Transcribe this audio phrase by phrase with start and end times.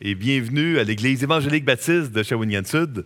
[0.00, 3.04] et bienvenue à l'Église évangélique baptiste de Shawinigan-Sud.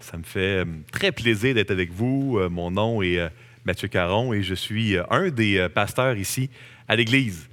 [0.00, 2.38] Ça me fait euh, très plaisir d'être avec vous.
[2.38, 3.28] Euh, mon nom est euh,
[3.66, 6.48] Mathieu Caron et je suis un des pasteurs ici
[6.88, 7.48] à l'Église.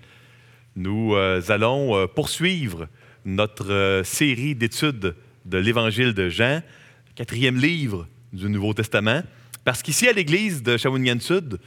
[0.77, 2.87] Nous allons poursuivre
[3.25, 5.15] notre série d'études
[5.45, 6.61] de l'Évangile de Jean,
[7.15, 9.23] quatrième livre du Nouveau Testament,
[9.65, 11.59] parce qu'ici à l'Église de Shawinigan-Sud,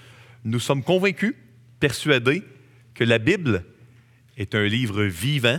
[0.44, 1.34] nous sommes convaincus,
[1.80, 2.44] persuadés
[2.94, 3.64] que la Bible
[4.38, 5.58] est un livre vivant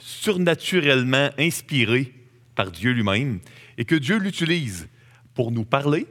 [0.00, 2.12] surnaturellement inspiré
[2.54, 3.40] par Dieu lui-même
[3.78, 4.88] et que Dieu l'utilise
[5.34, 6.06] pour nous parler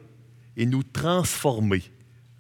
[0.58, 1.84] et nous transformer,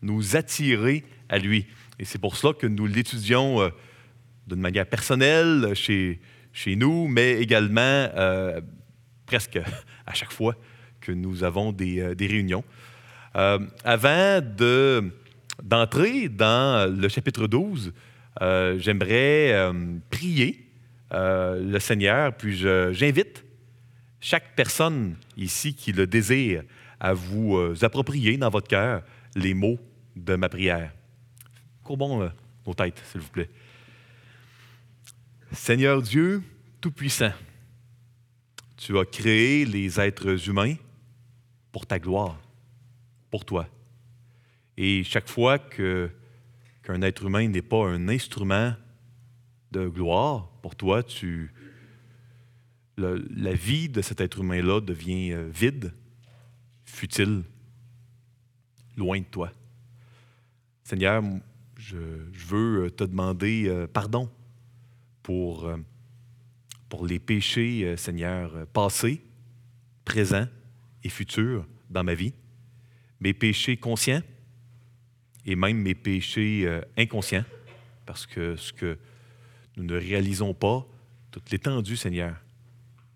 [0.01, 1.65] nous attirer à lui.
[1.99, 3.69] Et c'est pour cela que nous l'étudions euh,
[4.47, 6.19] d'une manière personnelle chez,
[6.53, 8.61] chez nous, mais également euh,
[9.25, 9.59] presque
[10.05, 10.55] à chaque fois
[11.01, 12.63] que nous avons des, euh, des réunions.
[13.33, 15.11] avant de,
[15.61, 17.93] d'entrer dans le chapitre 12,
[18.77, 19.71] j'aimerais
[20.09, 20.68] prier
[21.11, 23.43] euh, le Seigneur, puis j'invite
[24.21, 26.63] chaque personne ici qui le désire
[26.99, 29.03] à vous euh, approprier dans votre cœur
[29.35, 29.79] les mots
[30.15, 30.91] de ma prière.
[31.83, 32.29] Courbons euh,
[32.67, 33.49] nos têtes, s'il vous plaît.
[35.51, 36.43] Seigneur Dieu
[36.79, 37.33] Tout-Puissant,
[38.77, 40.75] tu as créé les êtres humains
[41.71, 42.39] pour ta gloire,
[43.31, 43.67] pour toi.
[44.77, 48.75] Et chaque fois qu'un être humain n'est pas un instrument
[49.71, 51.53] de gloire, pour toi, tu,
[52.97, 55.93] la vie de cet être humain-là devient euh, vide,
[56.85, 57.43] futile,
[58.97, 59.51] loin de toi.
[60.83, 61.23] Seigneur,
[61.77, 64.29] je, veux euh, te demander euh, pardon
[65.23, 65.71] pour,
[66.87, 69.21] pour les péchés, Seigneur, passés,
[70.03, 70.47] présents
[71.03, 72.33] et futurs dans ma vie,
[73.19, 74.23] mes péchés conscients
[75.45, 77.45] et même mes péchés inconscients,
[78.07, 78.97] parce que ce que
[79.79, 80.85] nous ne réalisons pas
[81.31, 82.35] toute l'étendue, Seigneur,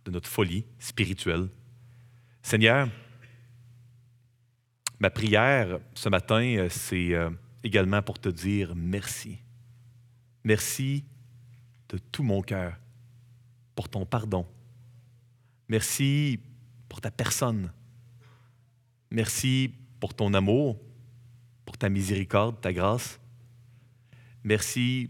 [0.05, 1.49] de notre folie spirituelle.
[2.41, 2.89] Seigneur,
[4.97, 7.29] ma prière ce matin, euh, c'est euh,
[7.65, 9.39] également pour te dire merci.
[10.45, 11.03] Merci
[11.89, 12.77] de tout mon cœur
[13.75, 14.47] pour ton pardon.
[15.67, 16.39] Merci
[16.87, 17.73] pour ta personne.
[19.11, 19.69] Merci
[19.99, 20.79] pour ton amour,
[21.65, 23.19] pour ta miséricorde, ta grâce.
[24.45, 25.09] Merci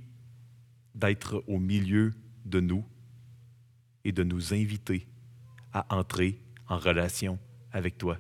[0.95, 2.13] d'être au milieu
[2.45, 2.85] de nous
[4.03, 5.07] et de nous inviter
[5.71, 7.39] à entrer en relation
[7.71, 8.17] avec toi.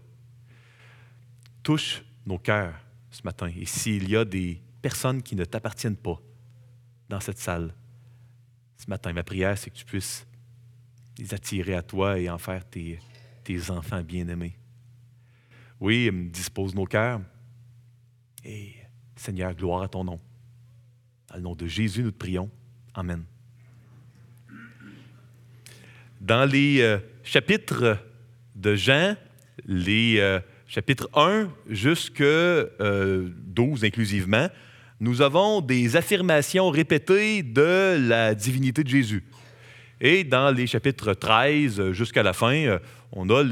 [1.61, 2.75] Touche nos cœurs
[3.11, 3.51] ce matin.
[3.55, 6.19] Et s'il y a des personnes qui ne t'appartiennent pas
[7.09, 7.73] dans cette salle,
[8.77, 10.25] ce matin, ma prière, c'est que tu puisses
[11.17, 12.99] les attirer à toi et en faire tes,
[13.69, 14.57] enfants bien-aimés.
[15.79, 17.21] Oui, dispose nos cœurs.
[18.43, 18.73] Et
[19.15, 20.19] Seigneur, gloire à ton nom.
[21.29, 22.49] Dans le nom de Jésus, nous te prions.
[22.95, 23.23] Amen.
[26.21, 27.97] Dans les euh, chapitres
[28.55, 29.15] de Jean,
[29.65, 32.23] les euh, chapitres 1 jusque 12
[32.81, 33.27] euh,
[33.81, 34.47] inclusivement,
[34.99, 39.23] nous avons des affirmations répétées de la divinité de Jésus.
[39.99, 42.77] Et dans les chapitres 13 jusqu'à la fin,
[43.11, 43.43] on a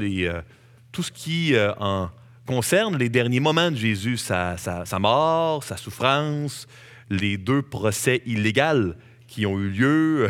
[0.92, 2.10] tout ce qui en
[2.46, 6.66] concerne les derniers moments de Jésus, sa, sa mort, sa souffrance,
[7.10, 8.94] les deux procès illégaux
[9.32, 10.28] qui ont eu lieu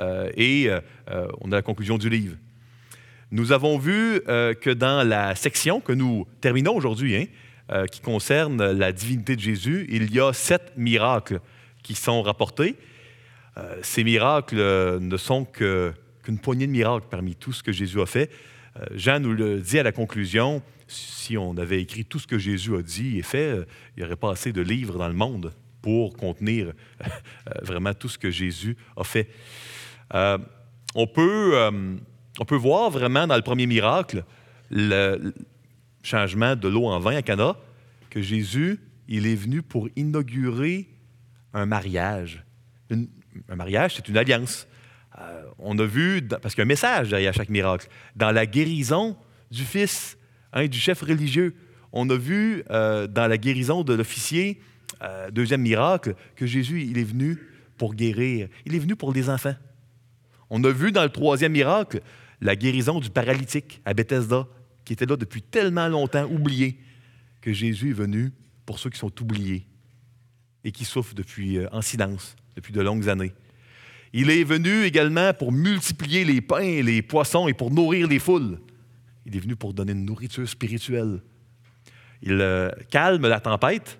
[0.00, 2.34] euh, et euh, on a la conclusion du livre.
[3.30, 8.72] Nous avons vu euh, que dans la section que nous terminons aujourd'hui, hein, qui concerne
[8.72, 11.38] la divinité de Jésus, il y a sept miracles
[11.84, 12.74] qui sont rapportés.
[13.82, 14.56] ces miracles
[14.98, 18.28] ne sont qu'une poignée de miracles parmi tout ce que Jésus a fait.
[18.96, 22.74] Jean nous le dit à la conclusion, si on avait écrit tout ce que Jésus
[22.74, 23.54] a dit et fait,
[23.96, 25.52] il n'y aurait pas assez de livres dans le monde
[25.82, 27.06] pour contenir euh,
[27.62, 29.28] vraiment tout ce que Jésus a fait.
[30.14, 30.38] Euh,
[30.94, 31.96] on, peut, euh,
[32.38, 34.24] on peut voir vraiment dans le premier miracle,
[34.70, 35.34] le
[36.02, 37.56] changement de l'eau en vin à Cana,
[38.08, 40.88] que Jésus, il est venu pour inaugurer
[41.52, 42.44] un mariage.
[42.90, 44.66] un mariage, c'est une alliance.
[45.58, 49.16] on a vu, parce qu'il y a un message derrière chaque miracle, dans la guérison
[49.50, 50.16] du fils,
[50.52, 51.54] hein, du chef religieux.
[51.92, 54.60] On a vu dans la guérison de l'officier
[55.02, 57.38] euh, deuxième miracle, que Jésus, il est venu
[57.76, 58.48] pour guérir.
[58.66, 59.54] Il est venu pour les enfants.
[60.50, 62.00] On a vu dans le troisième miracle
[62.40, 64.46] la guérison du paralytique à Bethesda,
[64.84, 66.78] qui était là depuis tellement longtemps, oublié,
[67.40, 68.32] que Jésus est venu
[68.66, 69.66] pour ceux qui sont oubliés
[70.64, 73.32] et qui souffrent depuis, euh, en silence depuis de longues années.
[74.12, 78.18] Il est venu également pour multiplier les pains et les poissons et pour nourrir les
[78.18, 78.58] foules.
[79.24, 81.22] Il est venu pour donner une nourriture spirituelle.
[82.22, 83.99] Il euh, calme la tempête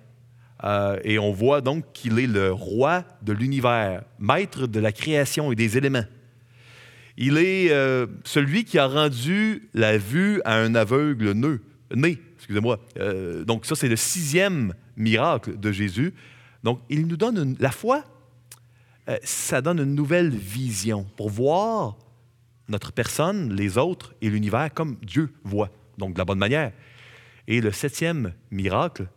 [0.63, 5.51] euh, et on voit donc qu'il est le roi de l'univers, maître de la création
[5.51, 6.05] et des éléments.
[7.17, 11.33] Il est euh, celui qui a rendu la vue à un aveugle
[11.95, 12.17] né.
[12.37, 12.79] Excusez-moi.
[12.97, 16.13] Euh, donc ça, c'est le sixième miracle de Jésus.
[16.63, 18.03] Donc il nous donne la foi,
[19.23, 21.97] ça donne une nouvelle vision pour voir
[22.69, 26.71] notre personne, les autres et l'univers comme Dieu voit, donc de la bonne manière.
[27.47, 29.07] Et le septième miracle,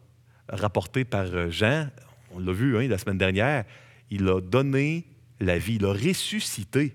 [0.49, 1.89] rapporté par Jean,
[2.35, 3.65] on l'a vu hein, la semaine dernière,
[4.11, 5.05] il a donné
[5.41, 6.95] la vie, il a ressuscité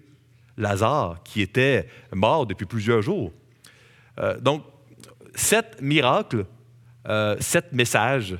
[0.57, 3.31] Lazare, qui était mort depuis plusieurs jours.
[4.19, 4.63] Euh, donc,
[5.33, 6.45] sept miracles,
[7.07, 8.35] euh, sept messages,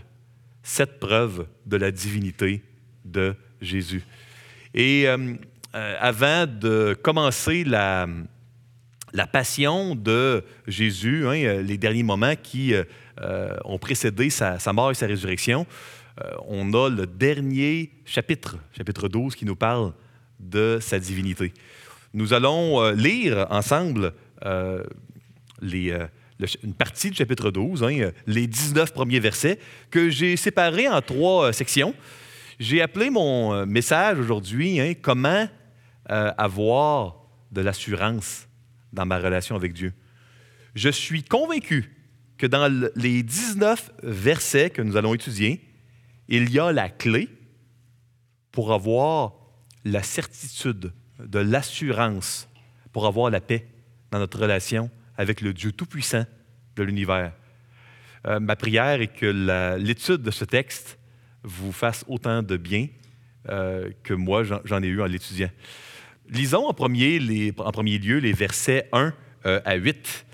[0.61, 2.61] sept preuves de la divinité
[3.05, 4.03] de Jésus.
[4.73, 5.35] Et euh,
[5.73, 8.07] avant de commencer la,
[9.13, 12.73] la passion de Jésus, hein, les derniers moments qui
[13.65, 15.65] ont précédé sa, mort et sa résurrection,
[16.47, 19.93] on a le dernier chapitre, chapitre 12, qui nous parle
[20.39, 21.53] de sa divinité.
[22.13, 24.13] Nous allons euh, lire ensemble
[24.45, 24.83] euh,
[25.61, 26.07] les, euh,
[26.63, 29.59] une partie du chapitre 12, hein, les 19 premiers versets,
[29.91, 31.93] que j'ai séparés en trois sections.
[32.59, 35.47] J'ai appelé mon message aujourd'hui hein, Comment
[36.05, 37.17] avoir
[37.51, 38.47] de l'assurance
[38.91, 39.93] dans ma relation avec Dieu.
[40.73, 41.98] Je suis convaincu
[42.39, 45.61] que dans les 19 versets que nous allons étudier,
[46.29, 47.27] il y a la clé
[48.51, 49.33] pour avoir
[49.83, 52.47] la certitude de l'assurance
[52.93, 53.67] pour avoir la paix
[54.11, 56.25] dans notre relation avec le Dieu Tout-Puissant
[56.77, 57.33] de l'univers.
[58.25, 60.97] Euh, ma prière est que l'étude de ce texte
[61.43, 62.87] vous fasse autant de bien
[63.49, 65.49] euh, que moi j'en ai eu en l'étudiant.
[66.29, 69.13] Lisons en premier, en premier, lieu les versets 1
[69.45, 70.25] euh, à 8.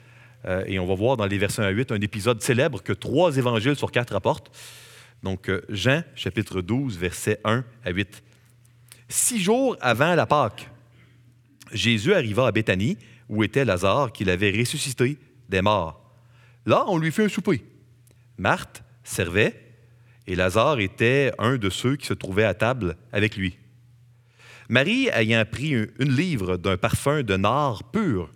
[0.67, 3.37] Et on va voir dans les versets 1 à 8 un épisode célèbre que trois
[3.37, 4.55] évangiles sur quatre rapportent.
[5.23, 8.23] Donc, Jean, chapitre 12, versets 1 à 8.
[9.07, 10.69] Six jours avant la Pâque,
[11.71, 12.97] Jésus arriva à Béthanie,
[13.29, 15.17] où était Lazare, qu'il avait ressuscité
[15.49, 16.01] des morts.
[16.65, 17.63] Là, on lui fit un souper.
[18.37, 19.61] Marthe servait,
[20.27, 23.57] et Lazare était un de ceux qui se trouvaient à table avec lui.
[24.69, 28.31] Marie, ayant pris une livre d'un parfum de nard pur,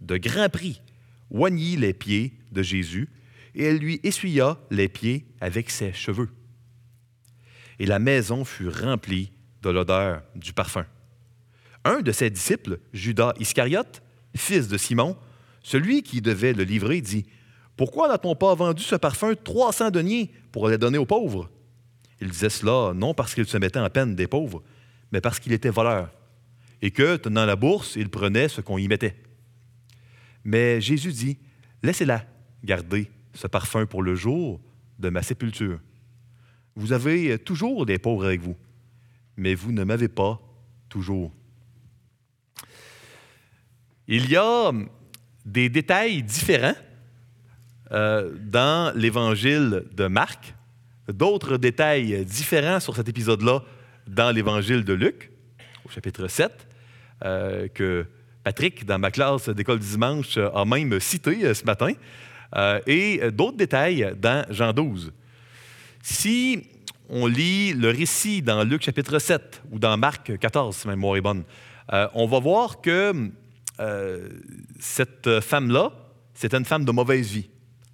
[0.00, 0.80] de grand prix,
[1.30, 3.08] oignit les pieds de Jésus,
[3.54, 6.30] et elle lui essuya les pieds avec ses cheveux.
[7.78, 9.32] Et la maison fut remplie
[9.62, 10.86] de l'odeur du parfum
[11.88, 14.02] un de ses disciples, Judas Iscariote,
[14.36, 15.16] fils de Simon,
[15.62, 17.26] celui qui devait le livrer, dit
[17.76, 21.50] Pourquoi n'a-t-on pas vendu ce parfum 300 deniers pour les donner aux pauvres?
[22.20, 24.62] Il disait cela non parce qu'il se mettait en peine des pauvres,
[25.12, 26.10] mais parce qu'il était voleur,
[26.82, 29.16] et que, tenant la bourse, il prenait ce qu'on y mettait.
[30.44, 31.38] Mais Jésus dit
[31.82, 32.24] Laissez-la
[32.64, 34.60] garder ce parfum pour le jour
[34.98, 35.80] de ma sépulture.
[36.74, 38.56] Vous avez toujours des pauvres avec vous,
[39.36, 40.40] mais vous ne m'avez pas
[40.88, 41.32] toujours.
[44.06, 44.72] Il y a
[45.44, 46.74] des détails différents
[47.90, 50.54] euh, dans l'évangile de Marc,
[51.08, 53.62] d'autres détails différents sur cet épisode-là
[54.06, 55.30] dans l'évangile de Luc,
[55.84, 56.68] au chapitre 7,
[57.24, 58.06] euh, que
[58.44, 61.92] Patrick, dans ma classe d'école dimanche, a même cité euh, ce matin,
[62.86, 65.12] et d'autres détails dans Jean 12.
[66.02, 66.62] Si
[67.10, 71.18] on lit le récit dans Luc chapitre 7 ou dans Marc 14, si ma mémoire
[71.18, 71.44] est bonne,
[72.14, 73.30] on va voir que
[73.80, 74.28] euh,
[74.80, 75.92] cette femme-là,
[76.34, 77.48] c'était une femme de mauvaise vie,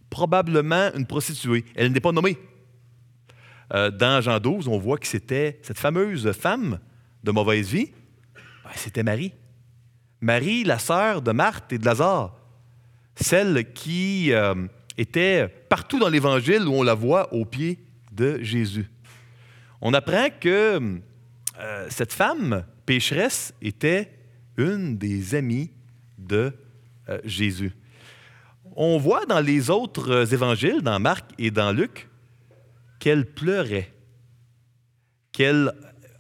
[0.09, 1.65] probablement une prostituée.
[1.75, 2.39] Elle n'est pas nommée.
[3.73, 6.79] Euh, dans Jean 12, on voit que c'était cette fameuse femme
[7.23, 7.91] de mauvaise vie,
[8.65, 9.33] ben, c'était Marie.
[10.25, 12.35] Marie, la sœur de Marthe et de Lazare,
[13.15, 14.55] celle qui euh,
[14.97, 17.79] était partout dans l'Évangile où on la voit au pied
[18.11, 18.91] de Jésus.
[19.81, 21.01] On apprend que
[21.89, 24.11] cette femme pécheresse était
[24.57, 25.71] une des amies
[26.19, 26.53] de
[27.09, 27.73] euh, Jésus.
[28.77, 32.09] On voit dans les autres euh, évangiles, dans Marc et dans Luc,
[32.99, 33.93] qu'elle pleurait,
[35.33, 35.73] qu'elle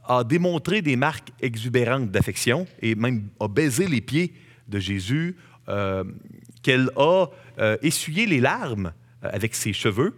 [0.06, 4.34] a démontré des marques exubérantes d'affection et même a baisé les pieds
[4.68, 5.36] de Jésus,
[5.68, 6.04] euh,
[6.62, 7.26] qu'elle a
[7.82, 8.92] essuyé les larmes
[9.22, 10.16] avec ses cheveux.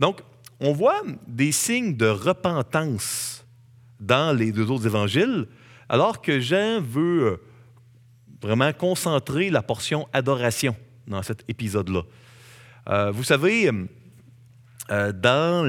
[0.00, 0.20] Donc,
[0.60, 3.44] on voit des signes de repentance
[4.00, 5.46] dans les deux autres évangiles,
[5.88, 7.40] alors que Jean veut
[8.42, 10.76] vraiment concentrer la portion adoration
[11.06, 12.02] dans cet épisode-là.
[12.88, 13.70] Euh, vous savez,
[14.90, 15.66] euh, dans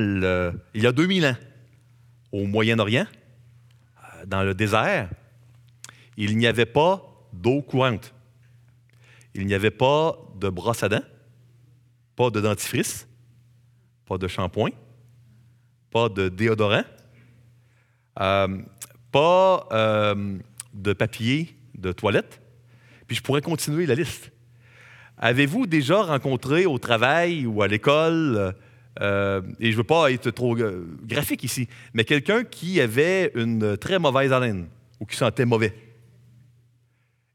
[0.74, 1.38] il y a 2000 ans,
[2.32, 3.25] au Moyen-Orient, euh,
[4.26, 5.10] dans le désert,
[6.18, 7.04] il n'y avait pas
[7.34, 8.14] d'eau courante.
[9.34, 11.04] Il n'y avait pas de brosse à dents,
[12.16, 13.08] pas de dentifrice,
[14.06, 14.72] pas de shampoing,
[15.92, 16.84] pas de déodorant,
[18.16, 19.68] pas
[20.74, 22.42] de papier de toilette,
[23.08, 24.32] Puis je pourrais continuer la liste.
[25.18, 28.56] Avez-vous déjà rencontré au travail ou à l'école,
[29.02, 33.32] euh, et je ne veux pas être trop euh, graphique ici, mais quelqu'un qui avait
[33.36, 34.68] une très mauvaise haleine
[35.00, 35.74] ou qui sentait mauvais?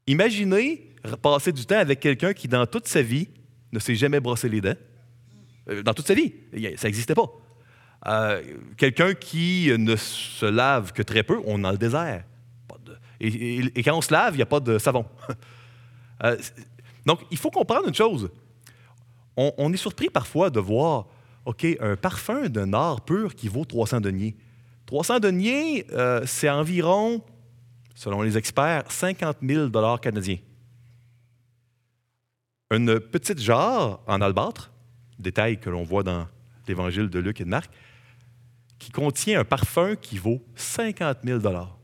[0.07, 3.29] Imaginez passer du temps avec quelqu'un qui, dans toute sa vie,
[3.73, 4.77] ne s'est jamais brossé les dents.
[5.69, 6.33] Euh, dans toute sa vie,
[6.77, 7.29] ça n'existait pas.
[8.77, 12.25] quelqu'un qui ne se lave que très peu, on est dans le désert.
[13.21, 15.05] et, quand on se lave, il n'y a pas de savon.
[17.07, 18.31] Donc, il faut comprendre une chose.
[19.37, 21.07] On, est surpris parfois de voir,
[21.45, 24.37] OK, un parfum d'un art pur qui vaut 300 deniers.
[24.87, 27.23] 300 deniers, euh, c'est environ,
[27.95, 30.39] selon les experts, 50 000 dollars canadiens.
[32.71, 34.71] Une petite jarre en albâtre,
[35.19, 36.27] détail que l'on voit dans
[36.69, 37.71] l'évangile de Luc et de Marc,
[38.79, 41.77] qui contient un parfum qui vaut 50 000 dollars.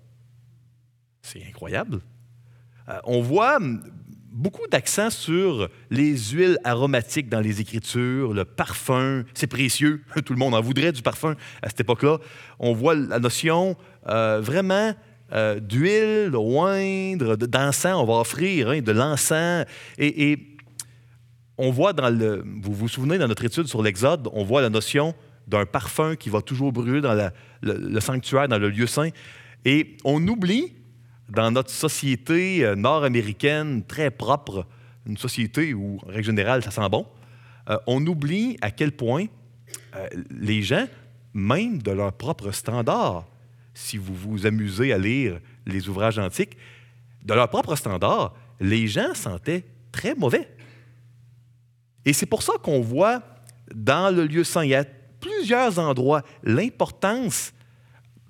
[1.23, 2.01] C'est incroyable.
[2.89, 3.59] Euh, on voit
[4.37, 10.39] beaucoup d'accent sur les huiles aromatiques dans les Écritures, le parfum, c'est précieux, tout le
[10.39, 12.19] monde en voudrait du parfum à cette époque-là.
[12.59, 13.77] On voit la notion
[14.09, 14.95] euh, vraiment
[15.33, 19.65] euh, d'huile, de oindre, d'encens, on va offrir hein, de l'encens.
[19.99, 20.39] Et,
[21.59, 24.69] on voit dans le, vous vous souvenez dans notre étude sur l'Exode, on voit la
[24.69, 25.15] notion
[25.49, 27.31] d'un parfum qui va toujours brûler dans le,
[27.63, 29.09] le sanctuaire, dans le lieu saint.
[29.65, 30.75] Et on oublie
[31.29, 34.67] dans notre société euh, nord-américaine très propre,
[35.07, 37.07] une société où, en règle générale, ça sent bon,
[37.69, 39.27] euh, on oublie à quel point
[39.95, 40.87] euh, les gens,
[41.35, 43.27] même de leur propre standard,
[43.75, 46.57] si vous vous amusez à lire les ouvrages antiques,
[47.25, 50.49] de leur propre standard, les gens sentaient très mauvais.
[52.05, 53.23] Et c'est pour ça qu'on voit
[53.75, 54.85] dans le lieu saint, il y a
[55.21, 57.53] plusieurs endroits l'importance,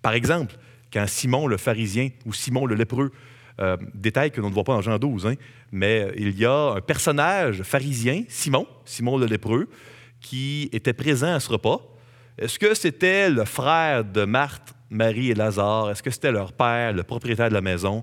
[0.00, 0.57] par exemple,
[0.97, 3.12] quand Simon le pharisien ou Simon le lépreux,
[3.61, 5.35] euh, détail que l'on ne voit pas en Jean 12, hein,
[5.71, 9.69] mais il y a un personnage pharisien, Simon, Simon le lépreux,
[10.23, 11.83] qui était présent à ce repas.
[12.38, 15.91] Est-ce que c'était le frère de Marthe, Marie et Lazare?
[15.91, 18.03] Est-ce que c'était leur père, le propriétaire de la maison?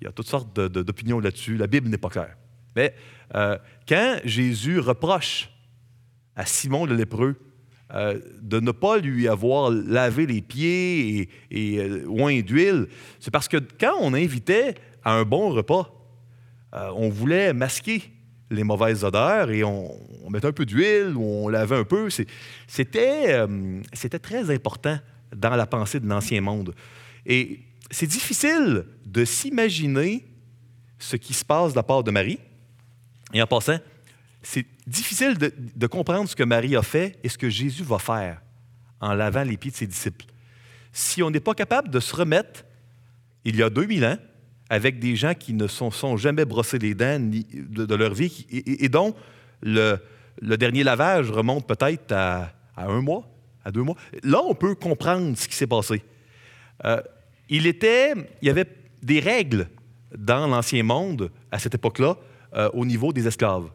[0.00, 1.56] Il y a toutes sortes d'opinions là-dessus.
[1.56, 2.36] La Bible n'est pas claire.
[2.76, 2.94] Mais
[3.34, 3.58] euh,
[3.88, 5.50] quand Jésus reproche
[6.36, 7.34] à Simon le lépreux
[7.94, 12.88] euh, de ne pas lui avoir lavé les pieds et, et euh, d'huile,
[13.20, 14.74] c'est parce que quand on invitait
[15.04, 15.94] à un bon repas,
[16.74, 18.02] euh, on voulait masquer
[18.50, 19.96] les mauvaises odeurs et on,
[20.30, 22.08] mettait un peu d'huile ou on lavait un peu.
[22.66, 23.38] C'était
[24.20, 24.98] très important
[25.34, 26.74] dans la pensée de l'Ancien Monde.
[27.24, 27.60] Et
[27.92, 30.26] c'est difficile de s'imaginer
[30.98, 32.40] ce qui se passe de la part de Marie.
[33.32, 33.78] Et en passant,
[34.46, 38.40] c'est difficile de, comprendre ce que Marie a fait et ce que Jésus va faire
[39.00, 40.24] en lavant les pieds de ses disciples.
[40.92, 42.64] Si on n'est pas capable de se remettre,
[43.44, 44.18] il y a 2000 ans,
[44.70, 48.88] avec des gens qui ne sont, sont jamais brossés les dents de, leur vie et,
[48.88, 49.16] dont
[49.62, 49.98] le,
[50.40, 53.28] dernier lavage remonte peut-être à, un mois,
[53.64, 56.04] à deux mois, là, on peut comprendre ce qui s'est passé.
[56.84, 57.00] Euh,
[57.48, 58.66] il, y avait
[59.02, 59.68] des règles
[60.16, 62.16] dans l'Ancien Monde à cette époque-là
[62.54, 63.70] euh, au niveau des esclaves.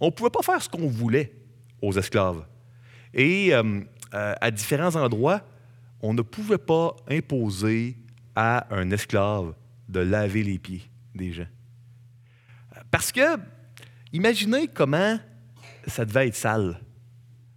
[0.00, 1.32] On ne pouvait pas faire ce qu'on voulait
[1.80, 2.44] aux esclaves.
[3.14, 3.80] Et euh,
[4.14, 5.42] euh, à différents endroits,
[6.02, 7.96] on ne pouvait pas imposer
[8.34, 9.54] à un esclave
[9.88, 10.82] de laver les pieds
[11.14, 11.46] des gens.
[12.90, 13.38] Parce que,
[14.12, 15.18] imaginez comment
[15.86, 16.78] ça devait être sale.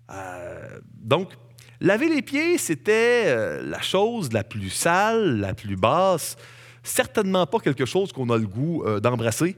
[0.10, 1.34] Euh, donc,
[1.82, 6.38] laver les pieds, c'était la chose la plus sale, la plus basse,
[6.84, 9.58] certainement pas quelque chose qu'on a le goût d'embrasser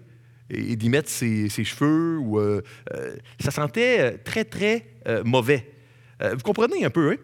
[0.52, 2.18] et, d'y mettre ses, cheveux.
[2.20, 2.62] Ou, euh,
[2.94, 4.88] euh, ça sentait euh, très, très
[5.26, 5.74] mauvais.
[6.20, 7.18] vous comprenez un peu, hein?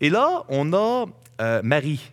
[0.00, 1.06] Et là, on a
[1.62, 2.12] Marie.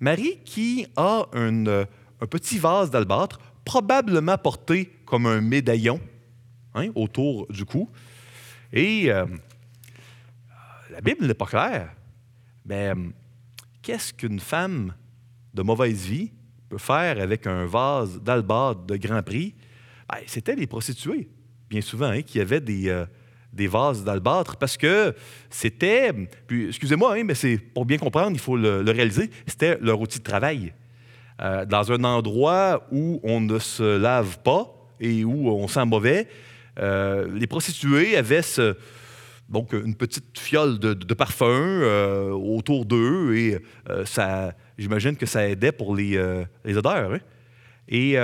[0.00, 1.84] Marie qui a un
[2.28, 6.00] petit vase d'albâtre, probablement porté comme un médaillon
[6.74, 7.88] hein, autour du cou.
[8.72, 11.94] Et la Bible n'est pas claire.
[12.64, 12.92] Mais
[13.82, 14.94] qu'est-ce qu'une femme
[15.54, 16.32] de mauvaise vie
[16.68, 19.54] peut faire avec un vase d'albâtre de grand prix,
[20.10, 21.28] ben, c'était les prostituées,
[21.68, 23.04] bien souvent, hein, qui avaient des, euh,
[23.52, 25.14] des vases d'albâtre parce que
[25.50, 26.12] c'était,
[26.50, 30.24] excusez-moi, hein, mais c'est pour bien comprendre, il faut le, réaliser, c'était leur outil de
[30.24, 30.72] travail.
[31.40, 36.26] Euh, dans un endroit où on ne se lave pas et où on sent mauvais,
[36.80, 38.40] euh, les prostituées avaient
[39.48, 41.80] donc une petite fiole de, parfum
[42.32, 43.58] autour d'eux et
[44.04, 47.12] ça, j'imagine que ça aidait pour les, euh, odeurs.
[47.14, 47.20] Hein.
[47.88, 48.16] Et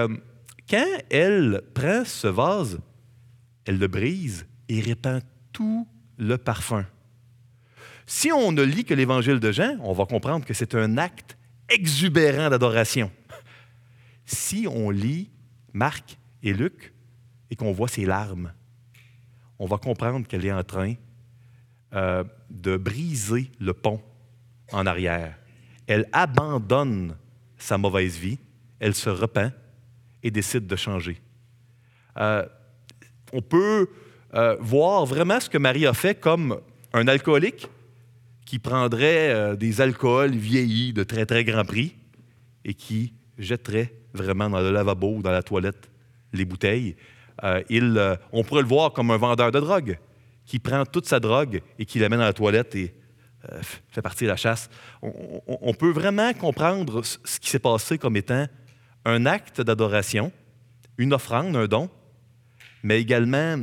[0.68, 2.78] quand elle prend ce vase,
[3.64, 6.86] elle le brise et répand tout le parfum.
[8.06, 11.36] Si on ne lit que l'évangile de Jean, on va comprendre que c'est un acte
[11.68, 13.10] exubérant d'adoration.
[14.26, 15.30] Si on lit
[15.72, 16.92] Marc et Luc
[17.50, 18.52] et qu'on voit ses larmes,
[19.58, 20.94] on va comprendre qu'elle est en train
[21.94, 24.02] euh, de briser le pont
[24.72, 25.38] en arrière.
[25.86, 27.16] Elle abandonne
[27.58, 28.38] sa mauvaise vie,
[28.80, 29.52] elle se repent
[30.22, 31.20] et décide de changer.
[32.18, 32.46] Euh,
[33.32, 33.88] on peut
[34.34, 36.60] euh, voir vraiment ce que Marie a fait comme
[36.92, 37.68] un alcoolique
[38.46, 41.96] qui prendrait des alcools vieillis de très très grand prix
[42.64, 45.90] et qui jetterait vraiment dans le lavabo ou dans la toilette
[46.32, 46.94] les bouteilles.
[47.70, 49.98] il, on pourrait le voir comme un vendeur de drogue
[50.46, 53.03] qui prend toute sa drogue et qui l'amène à la toilette et euh,
[53.90, 54.70] fait partie de la chasse.
[55.02, 58.46] On, peut vraiment comprendre ce qui s'est passé comme étant
[59.04, 60.32] un acte d'adoration,
[60.98, 61.90] une offrande, un don,
[62.82, 63.62] mais également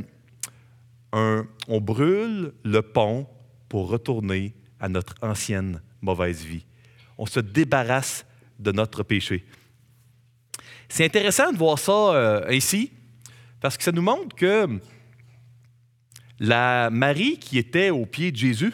[1.12, 3.26] un, on brûle le pont
[3.68, 6.64] pour retourner à notre ancienne mauvaise vie.
[7.18, 8.24] On se débarrasse
[8.58, 9.44] de notre péché.
[10.88, 12.92] C'est intéressant de voir ça euh, ainsi,
[13.60, 14.68] parce que ça nous montre que
[16.38, 18.72] la Marie qui était au pied de Jésus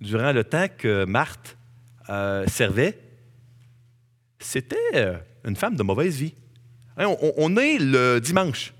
[0.00, 1.56] durant le temps que Marthe
[2.08, 2.98] euh, servait,
[4.38, 6.34] c'était euh, une femme de mauvaise vie.
[6.96, 8.72] Hein, on, est le dimanche,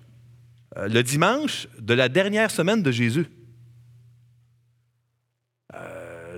[0.76, 3.26] euh, le dimanche de la dernière semaine de Jésus.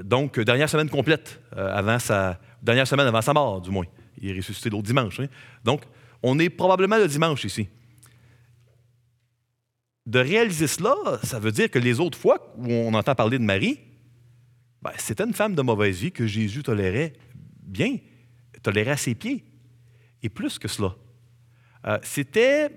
[0.04, 3.84] donc, dernière semaine complète, avant sa, dernière semaine avant sa mort, du moins.
[4.16, 5.20] Il est ressuscité l'autre dimanche.
[5.20, 5.26] Hein.
[5.64, 5.82] Donc,
[6.22, 7.68] on est probablement le dimanche ici
[10.08, 13.44] de réaliser cela, ça veut dire que les autres fois où on entend parler de
[13.44, 13.78] Marie,
[14.82, 17.14] ben, c'était une femme de mauvaise vie que Jésus tolérait
[17.62, 17.96] bien,
[18.62, 19.44] tolérait à ses pieds.
[20.22, 20.94] Et plus que cela,
[21.86, 22.70] euh, c'était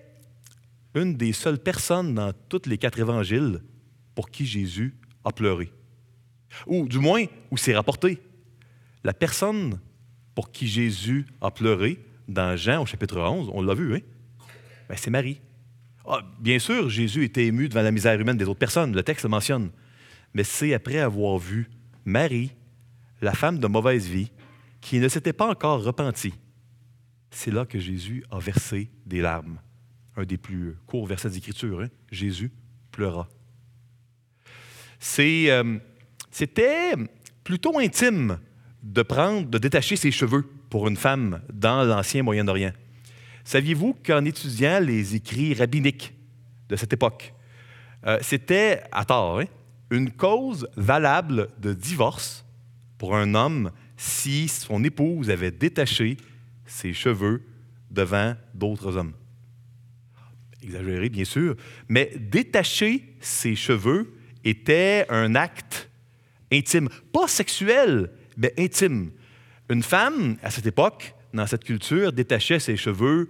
[0.96, 3.62] une des seules personnes dans tous les quatre évangiles
[4.16, 5.72] pour qui Jésus a pleuré.
[6.68, 8.20] Ou du moins, où c'est rapporté.
[9.04, 9.80] La personne
[10.36, 14.00] pour qui Jésus a pleuré, dans Jean au chapitre 11, on l'a vu, hein?
[14.88, 15.42] Ben, c'est Marie.
[16.06, 19.24] Ah, bien sûr, Jésus était ému devant la misère humaine des autres personnes, le texte
[19.24, 19.72] le mentionne.
[20.34, 21.70] Mais c'est après avoir vu
[22.06, 22.52] Marie,
[23.22, 24.32] la femme de mauvaise vie,
[24.80, 26.34] qui ne s'était pas encore repentie.
[27.30, 29.60] C'est là que Jésus a versé des larmes.
[30.18, 31.82] Un des plus courts versets d'Écriture.
[31.82, 31.88] Hein?
[32.12, 32.52] Jésus
[32.92, 33.30] pleura.
[35.20, 35.80] Euh,
[36.30, 36.94] c'était
[37.44, 38.40] plutôt intime
[38.84, 42.74] de prendre, de détacher ses cheveux pour une femme dans l'ancien Moyen-Orient.
[43.44, 46.14] Saviez-vous qu'en étudiant les écrits rabbiniques
[46.70, 47.34] de cette époque,
[48.06, 49.46] euh, c'était, à tort, hein,
[49.92, 52.46] une cause valable de divorce
[52.98, 56.18] pour un homme si son épouse avait détaché
[56.66, 57.44] ses cheveux
[57.92, 59.14] devant d'autres hommes.
[60.64, 61.56] Exagéré, bien sûr,
[61.90, 65.90] mais détacher ses cheveux était un acte
[66.52, 69.12] intime, pas sexuel, mais intime.
[69.70, 73.30] Une femme, à cette époque, dans cette culture, détachait ses cheveux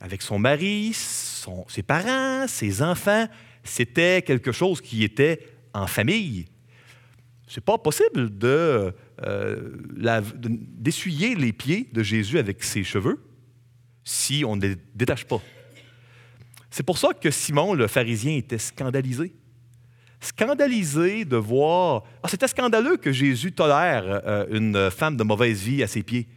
[0.00, 3.26] avec son mari, ses parents, ses enfants.
[3.62, 5.40] C'était quelque chose qui était
[5.74, 6.46] en famille.
[7.46, 13.22] C'est pas possible de, euh, d'essuyer les pieds de Jésus avec ses cheveux
[14.04, 15.40] si on ne les détache pas.
[16.70, 19.32] C'est pour ça que Simon le pharisien était scandalisé.
[20.20, 22.04] Scandalisé de voir.
[22.22, 26.28] Ah, c'était scandaleux que Jésus tolère euh, une femme de mauvaise vie à ses pieds.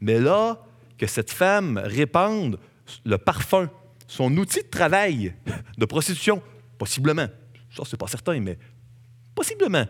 [0.00, 0.64] Mais là,
[0.96, 2.58] que cette femme répande
[3.04, 3.68] le parfum,
[4.06, 5.34] son outil de travail,
[5.76, 6.42] de prostitution,
[6.78, 7.26] possiblement,
[7.70, 8.58] ça c'est pas certain, mais
[9.34, 9.86] possiblement,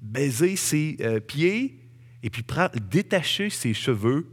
[0.00, 1.80] baiser ses euh, pieds
[2.22, 2.44] et puis
[2.90, 4.26] détacher ses cheveux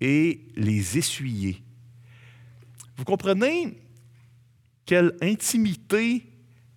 [0.00, 1.62] et les essuyer.
[2.96, 3.78] Vous comprenez
[4.86, 6.24] quelle intimité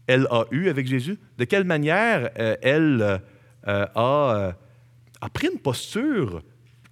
[0.08, 1.18] elle a eue avec Jésus?
[1.38, 3.22] De quelle manière euh, elle
[3.68, 4.56] euh, a,
[5.34, 6.44] pris une posture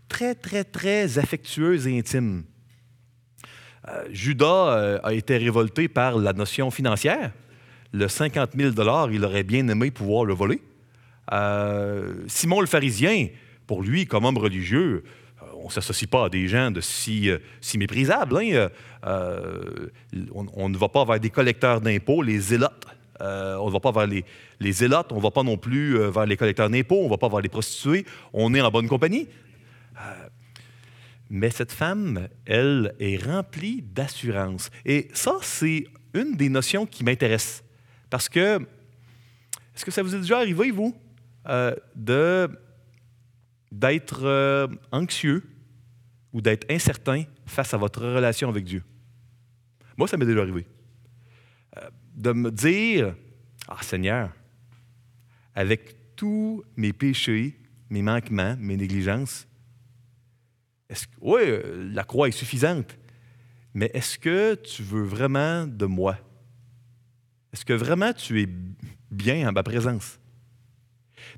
[0.08, 2.46] très, très, très affectueuse et intime?
[4.12, 7.32] Judas a été révolté par la notion financière.
[7.92, 8.72] Le 50 000
[9.12, 10.62] il aurait bien aimé pouvoir le voler.
[11.32, 13.28] Euh, Simon le pharisien,
[13.68, 15.04] pour lui, comme homme religieux,
[15.56, 17.30] on ne s'associe pas à des gens de si,
[17.62, 18.38] si méprisables.
[18.38, 18.70] Hein.
[20.34, 22.86] on, ne va pas vers des collecteurs d'impôts, les zélotes.
[23.20, 24.24] on ne va pas vers les,
[24.60, 27.18] les zélotes, on ne va pas non plus vers les collecteurs d'impôts, on ne va
[27.18, 28.06] pas vers les prostituées.
[28.34, 29.28] On est en bonne compagnie.
[31.30, 34.72] Mais cette femme, elle, est remplie d'assurance.
[34.86, 37.64] Et ça, c'est une des notions qui m'intéresse.
[38.10, 38.60] Parce que,
[39.76, 40.96] est-ce que ça vous est déjà arrivé, vous,
[41.48, 42.50] euh, de,
[43.72, 45.44] d'être euh, anxieux
[46.34, 48.84] ou d'être incertain face à votre relation avec Dieu?
[49.98, 50.66] Moi, ça m'est déjà arrivé.
[51.78, 53.16] Euh, de me dire,
[53.68, 54.32] ah Seigneur,
[55.54, 59.48] avec tous mes péchés, mes manquements, mes négligences,
[61.22, 61.42] oui,
[61.94, 62.98] la croix est suffisante,
[63.76, 66.18] mais est-ce que tu veux vraiment de moi?
[67.54, 68.50] Est-ce que vraiment tu es
[69.12, 70.20] bien en ma présence?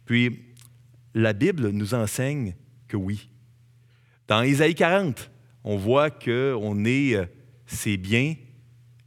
[0.06, 0.54] Puis,
[1.14, 2.56] la Bible nous enseigne
[2.88, 3.30] que oui.
[4.28, 5.32] Dans Isaïe 40,
[5.64, 7.26] on voit qu'on est euh,
[7.66, 8.36] ses biens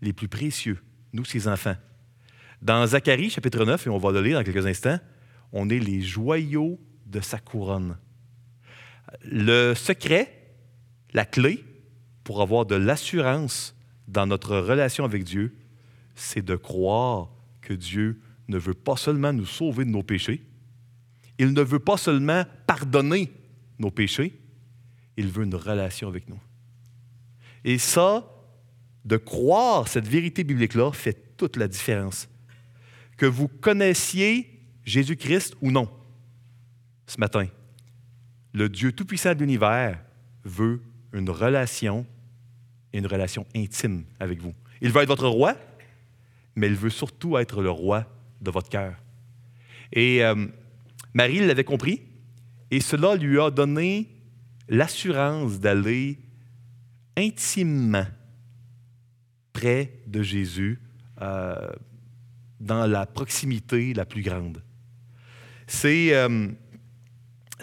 [0.02, 0.78] les plus précieux,
[1.12, 1.76] nous, ses enfants.
[2.60, 4.98] Dans Zacharie, chapitre 9, et on va le lire dans quelques instants,
[5.52, 7.96] on est les joyaux de sa couronne.
[9.22, 10.56] Le secret,
[11.12, 11.64] la clé
[12.24, 13.76] pour avoir de l'assurance
[14.08, 15.54] dans notre relation avec Dieu,
[16.14, 20.42] c'est de croire que Dieu ne veut pas seulement nous sauver de nos péchés,
[21.38, 23.32] il ne veut pas seulement pardonner
[23.78, 24.38] nos péchés,
[25.16, 26.38] il veut une relation avec nous.
[27.64, 28.30] Et ça,
[29.04, 32.28] de croire cette vérité biblique-là fait toute la différence.
[33.16, 35.88] Que vous connaissiez Jésus-Christ ou non,
[37.06, 37.46] ce matin,
[38.52, 40.00] le Dieu Tout-Puissant de l'univers
[40.44, 42.06] veut une relation
[42.98, 44.54] une relation intime avec vous.
[44.80, 45.56] Il veut être votre roi,
[46.56, 48.06] mais il veut surtout être le roi
[48.40, 48.94] de votre cœur.
[49.92, 50.46] Et euh,
[51.12, 52.02] Marie l'avait compris,
[52.70, 54.08] et cela lui a donné
[54.68, 56.18] l'assurance d'aller
[57.16, 58.06] intimement
[59.52, 60.80] près de Jésus,
[61.22, 61.70] euh,
[62.60, 64.62] dans la proximité la plus grande.
[65.66, 66.48] C'est euh,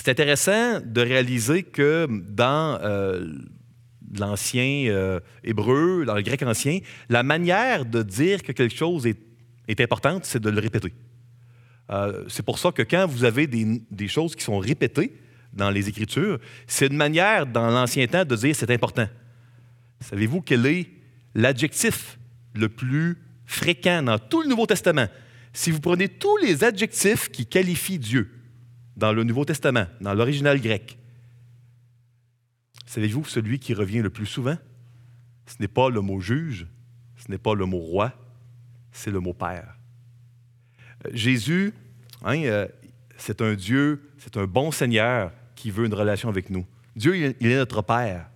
[0.06, 2.80] intéressant de réaliser que dans
[4.14, 9.20] euh, l'ancien hébreu, dans le grec ancien, la manière de dire que quelque chose est,
[9.68, 10.94] est importante, c'est de le répéter.
[12.28, 15.14] c'est pour ça que quand vous avez des, des choses qui sont répétées,
[15.54, 19.08] dans les Écritures, c'est une manière dans l'Ancien temps de dire c'est important.
[20.00, 20.90] Savez-vous quel est
[21.36, 22.18] l'adjectif
[22.54, 25.08] le plus fréquent dans tout le Nouveau Testament?
[25.54, 28.32] Si vous prenez tous les adjectifs qui qualifient Dieu
[28.96, 30.98] dans le Nouveau Testament, dans l'original grec,
[32.92, 34.58] savez-vous celui qui revient le plus souvent?
[35.46, 36.68] Ce n'est pas le mot juge,
[37.16, 38.12] ce n'est pas le mot roi,
[38.92, 39.78] c'est le mot Père.
[41.06, 41.74] Euh, Jésus,
[42.22, 42.68] hein, euh,
[43.16, 46.66] c'est un Dieu, c'est un bon Seigneur qui veut une relation avec nous.
[46.98, 48.30] Dieu, il est notre Père.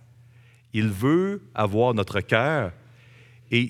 [0.72, 2.72] Il veut avoir notre cœur.
[3.50, 3.68] Et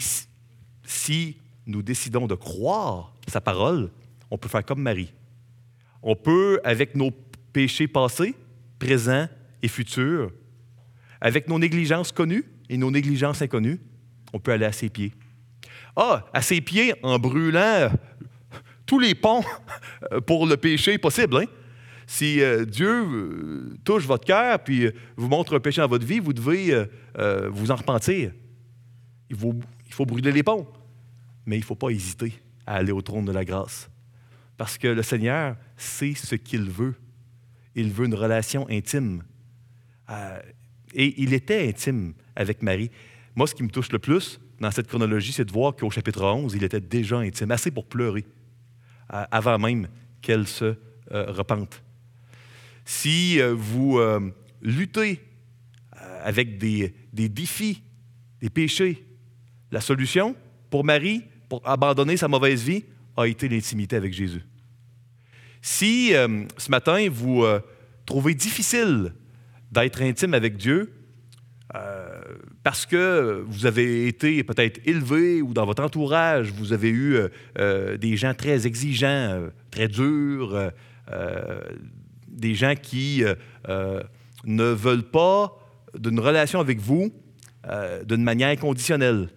[0.85, 3.91] si nous décidons de croire sa parole,
[4.31, 5.13] on peut faire comme Marie.
[6.01, 7.11] On peut, avec nos
[7.53, 8.37] péchés passés,
[8.79, 9.29] présents
[9.63, 10.31] et futurs,
[11.21, 13.81] avec nos négligences connues et nos négligences inconnues,
[14.33, 15.13] on peut aller à ses pieds.
[15.97, 17.91] Ah, à ses pieds en brûlant
[18.85, 19.43] tous les ponts
[20.27, 21.39] pour le péché possible.
[21.39, 21.47] Hein?
[22.07, 26.07] Si euh, Dieu euh, touche votre cœur puis euh, vous montre un péché dans votre
[26.07, 26.87] vie, vous devez
[27.51, 28.33] vous en repentir.
[29.31, 29.55] Il faut,
[29.87, 30.67] il faut brûler les ponts.
[31.47, 32.35] Mais il ne faut pas hésiter
[32.67, 33.89] à aller au trône de la grâce.
[34.57, 36.95] Parce que le Seigneur sait ce qu'il veut.
[37.75, 39.23] Il veut une relation intime.
[40.95, 42.91] Et il était intime avec Marie.
[43.35, 46.25] Moi, ce qui me touche le plus dans cette chronologie, c'est de voir qu'au chapitre
[46.25, 48.25] 11, il était déjà intime, assez pour pleurer,
[49.09, 49.89] avant même
[50.23, 50.75] qu'elle se
[51.11, 51.83] repente
[52.87, 55.21] si euh, vous euh, luttez
[56.01, 57.83] euh, avec des, défis,
[58.41, 59.05] des péchés,
[59.71, 60.35] la solution
[60.71, 62.85] pour Marie, pour abandonner sa mauvaise vie,
[63.17, 64.43] a été l'intimité avec Jésus.
[65.61, 67.45] Si ce matin, vous
[68.05, 69.13] trouvez difficile
[69.73, 70.93] d'être intime avec Dieu,
[72.63, 77.19] parce que vous avez été peut-être élevé ou dans votre entourage, vous avez eu
[77.57, 80.73] des gens très exigeants, très durs,
[82.37, 83.35] des gens qui euh,
[83.69, 84.03] euh,
[84.45, 85.57] ne veulent pas
[85.99, 87.11] d'une relation avec vous
[87.67, 89.31] euh, d'une manière inconditionnelle.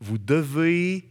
[0.00, 1.08] Vous devez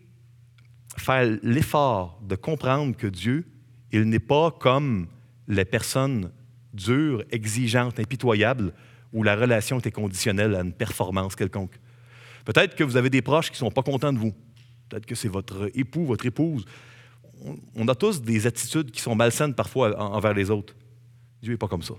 [0.98, 3.46] faire l'effort de comprendre que Dieu,
[3.92, 5.08] il n'est pas comme
[5.48, 6.32] les personnes
[6.76, 8.74] dures, exigeantes, impitoyables,
[9.14, 11.80] où la relation est conditionnelle à une performance quelconque.
[12.44, 14.34] Peut-être que vous avez des proches qui ne sont pas contents de vous.
[14.90, 16.66] Peut-être que c'est votre époux, votre épouse.
[17.76, 20.76] On a tous des attitudes qui sont malsaines parfois envers les autres.
[21.42, 21.96] Dieu n'est pas comme ça.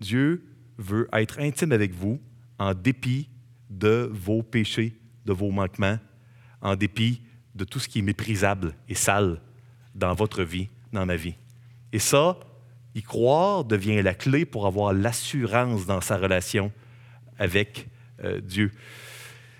[0.00, 0.44] Dieu
[0.78, 2.20] veut être intime avec vous
[2.58, 3.28] en dépit
[3.70, 5.98] de vos péchés, de vos manquements,
[6.60, 7.22] en dépit
[7.54, 9.40] de tout ce qui est méprisable et sale
[9.94, 11.34] dans votre vie, dans ma vie.
[11.92, 12.38] Et ça,
[12.96, 16.72] y croire devient la clé pour avoir l'assurance dans sa relation
[17.38, 17.88] avec
[18.24, 18.72] euh, Dieu.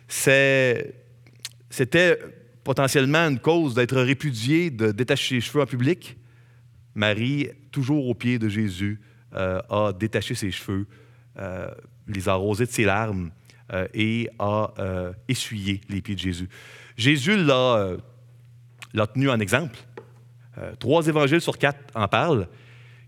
[0.08, 0.94] C'était
[2.64, 6.16] potentiellement une cause d'être répudié, de détacher les cheveux en public.
[6.94, 9.02] Marie, toujours au pied de Jésus,
[9.34, 10.86] euh, a détaché ses cheveux,
[11.38, 11.68] euh,
[12.08, 13.30] les a arrosés de ses larmes
[13.92, 14.72] et a
[15.26, 16.48] essuyé les pieds de Jésus.
[16.96, 17.96] Jésus l'a
[19.12, 19.76] tenu en exemple.
[20.78, 22.46] trois évangiles sur quatre en parlent.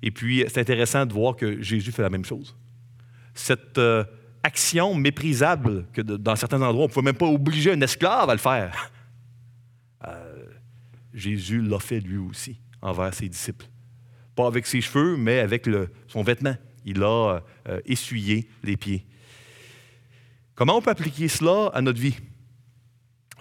[0.02, 2.56] Et puis, c'est intéressant de voir que Jésus fait la même chose.
[3.34, 3.80] Cette
[4.42, 8.34] action méprisable que dans certains endroits, on ne pouvait même pas obliger un esclave à
[8.34, 8.90] le faire.
[10.06, 10.44] Euh,
[11.12, 13.66] Jésus l'a fait lui aussi envers ses disciples.
[14.36, 15.68] Pas avec ses cheveux, mais avec
[16.06, 16.54] son vêtement.
[16.84, 19.04] Il a euh, essuyé les pieds.
[20.54, 22.16] Comment on peut appliquer cela à notre vie?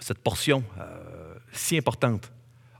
[0.00, 2.32] Cette portion euh, si importante.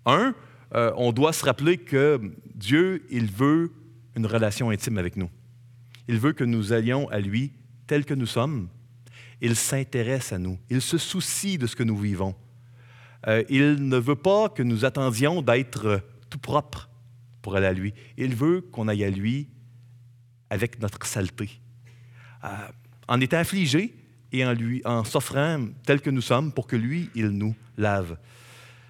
[0.04, 0.34] Un,
[0.72, 2.20] on doit se rappeler que
[2.54, 3.72] Dieu, il veut
[4.16, 5.30] une relation intime avec nous.
[6.08, 7.52] Il veut que nous allions à lui
[7.86, 8.68] tel que nous sommes.
[9.40, 10.58] Il s'intéresse à nous.
[10.70, 12.34] Il se soucie de ce que nous vivons.
[13.26, 16.00] Euh, il ne veut pas que nous attendions d'être
[16.30, 16.88] tout propre
[17.42, 17.94] pour aller à lui.
[18.16, 19.48] Il veut qu'on aille à lui
[20.50, 21.50] avec notre saleté.
[22.44, 22.48] Euh,
[23.06, 23.94] en étant affligé
[24.32, 28.16] et en, lui, en s'offrant tel que nous sommes pour que lui, il nous lave.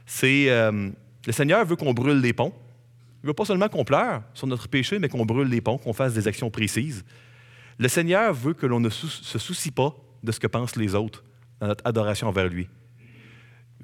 [0.07, 0.91] C'est, euh,
[1.29, 2.55] le Seigneur veut qu'on brûle les ponts.
[3.23, 5.93] Il veut pas seulement qu'on pleure sur notre péché, mais qu'on brûle les ponts, qu'on
[5.93, 7.05] fasse des actions précises.
[7.79, 11.23] Le Seigneur veut que l'on ne se soucie pas de ce que pensent les autres
[11.61, 12.67] dans notre adoration envers lui.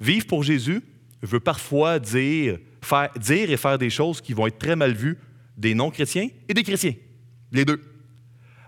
[0.01, 0.81] Vivre pour Jésus
[1.21, 5.19] veut parfois dire, faire, et faire des choses qui vont être très mal vues
[5.55, 6.95] des non-chrétiens et des chrétiens,
[7.51, 7.79] les deux.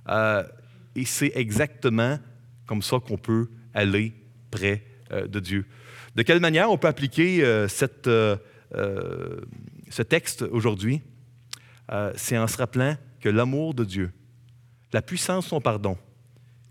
[0.08, 0.44] Euh,
[0.96, 2.20] et c'est exactement
[2.68, 4.14] comme ça qu'on peut aller
[4.52, 5.66] près euh, de Dieu.
[6.16, 8.08] De quelle manière on peut appliquer euh, cette,
[8.74, 11.02] ce texte aujourd'hui?
[12.16, 14.12] c'est en se rappelant que l'amour de Dieu,
[14.94, 15.98] la puissance de son pardon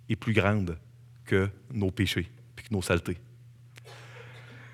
[0.08, 0.78] est plus grande
[1.24, 3.18] que nos péchés et que nos saletés.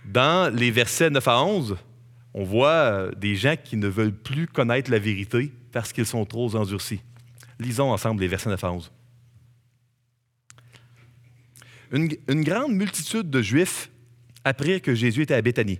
[0.04, 1.76] Dans les versets 9 à 11,
[2.34, 6.24] on voit euh, des gens qui ne veulent plus connaître la vérité parce qu'ils sont
[6.24, 7.00] trop endurcis.
[7.58, 8.92] Lisons ensemble les versets 9 à 11.
[11.92, 13.90] Une, une grande multitude de Juifs
[14.44, 15.78] apprirent que Jésus était à Béthanie.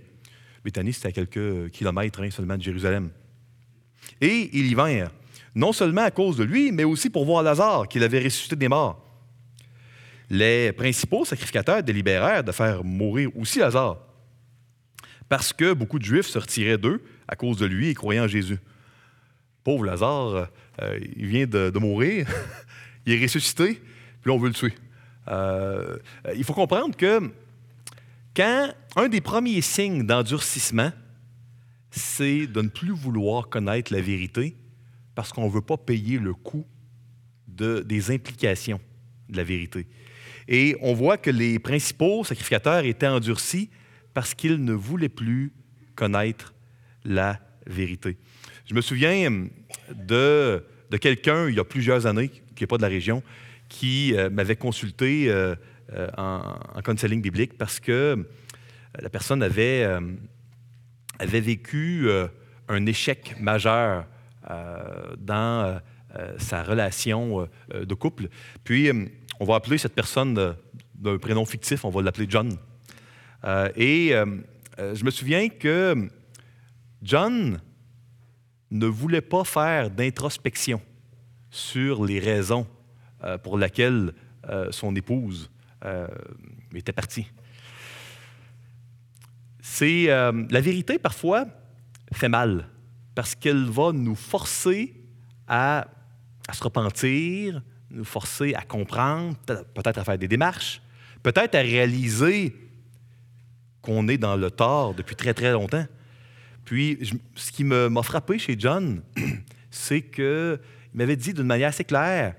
[0.63, 3.09] Béthanie, c'était à quelques kilomètres hein, seulement de Jérusalem.
[4.21, 5.11] Et ils y vinrent
[5.55, 8.67] non seulement à cause de lui, mais aussi pour voir Lazare, qu'il avait ressuscité des
[8.67, 8.99] morts.
[10.29, 13.99] Les principaux sacrificateurs délibérèrent de faire mourir aussi Lazare,
[15.29, 18.27] parce que beaucoup de Juifs se retiraient d'eux à cause de lui et croyaient en
[18.27, 18.57] Jésus.
[19.63, 20.49] Pauvre Lazare,
[20.81, 22.27] euh, il vient de, mourir,
[23.05, 23.81] il est ressuscité,
[24.21, 24.73] puis on veut le tuer.
[25.27, 25.97] Euh,
[26.35, 27.31] il faut comprendre que
[28.35, 30.91] quand un des premiers signes d'endurcissement,
[31.91, 34.57] c'est de ne plus vouloir connaître la vérité,
[35.15, 36.65] parce qu'on ne veut pas payer le coût
[37.47, 38.79] de, des implications
[39.29, 39.87] de la vérité.
[40.47, 43.69] Et on voit que les principaux sacrificateurs étaient endurcis
[44.13, 45.53] parce qu'ils ne voulaient plus
[45.95, 46.53] connaître
[47.05, 48.17] la vérité.
[48.65, 49.47] Je me souviens
[49.93, 53.23] de, de quelqu'un, il y a plusieurs années, qui n'est pas de la région,
[53.69, 55.55] qui euh, m'avait consulté euh,
[56.17, 56.41] en,
[56.75, 58.27] en, counseling biblique parce que
[58.99, 59.87] la personne avait,
[61.19, 62.09] avait vécu
[62.67, 64.05] un échec majeur
[64.49, 65.79] euh, dans euh,
[66.15, 68.27] euh, sa relation de couple.
[68.63, 68.89] Puis,
[69.39, 70.55] on va appeler cette personne
[70.95, 72.55] d'un prénom fictif, on va l'appeler John.
[73.75, 74.13] et
[74.77, 76.09] je me souviens que
[77.01, 77.59] John
[78.69, 80.81] ne voulait pas faire d'introspection
[81.49, 82.67] sur les raisons
[83.41, 84.13] pour lesquelles
[84.69, 85.49] son épouse
[86.73, 87.27] était partie.
[89.61, 91.45] C'est la vérité parfois
[92.13, 92.67] fait mal
[93.15, 94.93] parce qu'elle va nous forcer
[95.47, 95.87] à,
[96.51, 100.81] se repentir, nous forcer à comprendre, peut-être à faire des démarches,
[101.21, 102.55] peut-être à réaliser
[103.81, 105.85] qu'on est dans le tort depuis très, très longtemps.
[106.65, 109.01] Puis, ce qui m'a frappé chez John,
[109.69, 110.59] c'est qu'il
[110.93, 112.35] m'avait dit d'une manière assez claire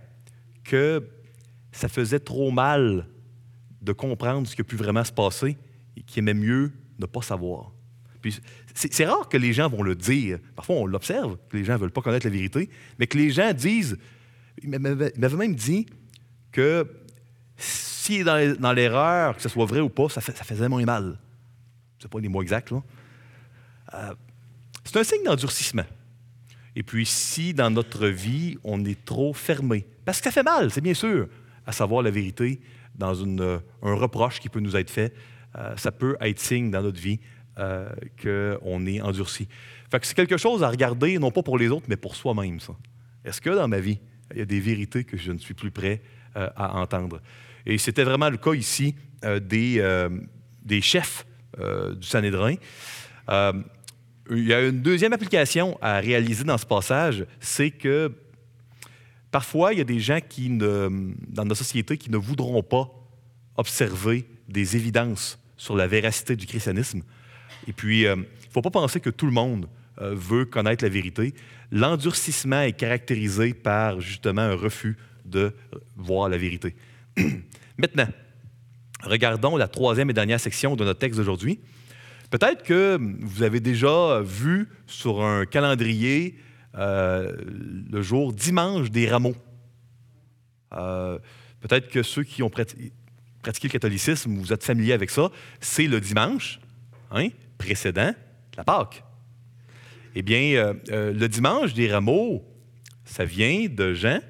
[0.65, 1.07] que
[1.73, 3.07] ça faisait trop mal
[3.85, 5.57] de comprendre ce qui a pu vraiment se passer
[5.97, 7.75] et qu'il aimait mieux ne pas savoir
[8.75, 10.38] c'est rare que les gens vont le dire.
[10.57, 13.31] Parfois, on l'observe, que les gens ne veulent pas connaître la vérité, mais que les
[13.31, 13.99] gens disent.
[14.62, 15.87] Il m'avait même dit
[16.53, 16.88] que
[17.57, 21.18] s'il est dans l'erreur, que ce soit vrai ou pas, ça, faisait moins mal.
[21.99, 22.73] Ce pas les mots exacts.
[22.73, 24.14] Euh,
[24.85, 25.87] c'est un signe d'endurcissement.
[26.77, 30.70] Et puis, si dans notre vie, on est trop fermé, parce que ça fait mal,
[30.70, 31.29] c'est bien sûr,
[31.66, 32.61] à savoir la vérité
[32.95, 35.15] dans une, un reproche qui peut nous être fait,
[35.57, 37.21] euh, ça peut être signe dans notre vie
[37.59, 37.89] euh,
[38.21, 39.47] qu'on est endurci.
[40.03, 42.59] C'est quelque chose à regarder, non pas pour les autres, mais pour soi-même.
[43.25, 44.01] Est-ce que dans ma vie,
[44.33, 46.03] il y a des vérités que je ne suis plus prêt
[46.37, 47.21] euh, à entendre?
[47.65, 49.81] Et c'était vraiment le cas ici euh, des,
[50.65, 51.25] des, chefs
[51.57, 52.57] du Sanhédrin.
[53.29, 58.13] il y a une deuxième application à réaliser dans ce passage, c'est que
[59.35, 62.88] parfois, il y a des gens qui dans notre société qui ne voudront pas
[63.57, 67.03] observer des évidences sur la véracité du christianisme
[67.66, 69.68] et puis, il euh, ne faut pas penser que tout le monde
[70.01, 71.35] euh, veut connaître la vérité.
[71.70, 75.53] L'endurcissement est caractérisé par justement un refus de
[75.97, 76.75] voir la vérité.
[77.79, 78.09] Maintenant,
[79.03, 81.61] regardons la troisième et dernière section de notre texte d'aujourd'hui.
[82.31, 86.37] Peut-être que vous avez déjà vu sur un calendrier
[86.77, 87.33] euh,
[87.91, 89.37] le jour dimanche des rameaux.
[90.73, 91.19] Euh,
[91.61, 92.93] peut-être que ceux qui ont pratiqué,
[93.45, 96.61] le catholicisme, vous êtes familiers avec ça, c'est le dimanche
[97.11, 98.13] hein, précédent
[98.57, 99.05] la Pâque.
[100.15, 102.45] Eh bien, euh, le dimanche des rameaux,
[103.05, 104.21] ça vient de Jean,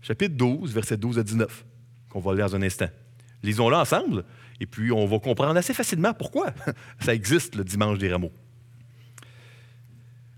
[0.00, 1.64] chapitre 12, versets 12 à 19,
[2.10, 2.88] qu'on va lire dans un instant.
[3.42, 4.24] Lisons-le ensemble,
[4.60, 6.52] et puis on va comprendre assez facilement pourquoi
[7.00, 8.32] ça existe le dimanche des rameaux.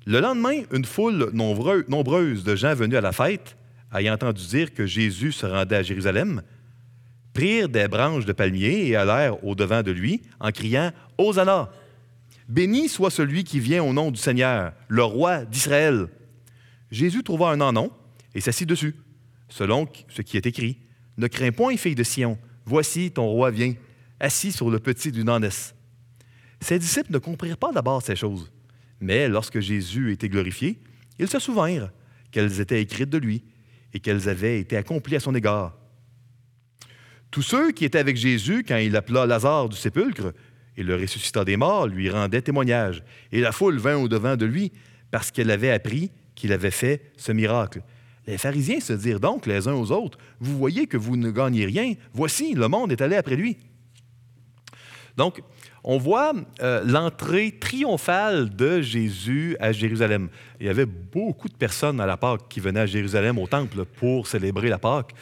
[0.06, 3.56] Le lendemain, une foule nombreuse de gens venus à la fête,
[3.94, 6.42] ayant entendu dire que Jésus se rendait à Jérusalem,
[7.32, 11.70] prirent des branches de palmier et allèrent au-devant de lui en criant Hosanna
[12.48, 16.08] Béni soit celui qui vient au nom du Seigneur, le roi d'Israël.
[16.90, 17.92] Jésus trouva un anon
[18.34, 18.96] et s'assit dessus,
[19.48, 20.78] selon ce qui est écrit
[21.16, 23.74] Ne crains point, fille de Sion, voici ton roi vient,
[24.18, 25.76] assis sur le petit d'une ânesse.
[26.60, 28.50] Ses disciples ne comprirent pas d'abord ces choses.
[29.00, 30.78] Mais lorsque Jésus était glorifié,
[31.18, 31.90] ils se souvinrent
[32.30, 33.42] qu'elles étaient écrites de lui
[33.92, 35.76] et qu'elles avaient été accomplies à son égard.
[37.30, 40.32] Tous ceux qui étaient avec Jésus quand il appela Lazare du sépulcre
[40.76, 44.72] et le ressuscita des morts lui rendaient témoignage, et la foule vint au-devant de lui
[45.10, 47.82] parce qu'elle avait appris qu'il avait fait ce miracle.
[48.26, 51.66] Les pharisiens se dirent donc les uns aux autres, Vous voyez que vous ne gagnez
[51.66, 53.58] rien, voici, le monde est allé après lui.
[55.16, 55.42] Donc,
[55.84, 60.28] on voit euh, l'entrée triomphale de Jésus à Jérusalem.
[60.60, 63.84] Il y avait beaucoup de personnes à la Pâque qui venaient à Jérusalem au temple
[63.84, 65.14] pour célébrer la Pâque.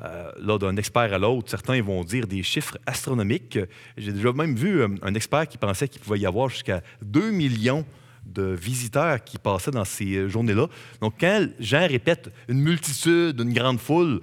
[0.00, 3.58] Euh, là, d'un expert à l'autre, certains vont dire des chiffres astronomiques.
[3.96, 7.32] J'ai déjà même vu euh, un expert qui pensait qu'il pouvait y avoir jusqu'à 2
[7.32, 7.84] millions
[8.24, 10.66] de visiteurs qui passaient dans ces journées-là.
[11.00, 14.20] Donc, quand Jean répète une multitude, une grande foule,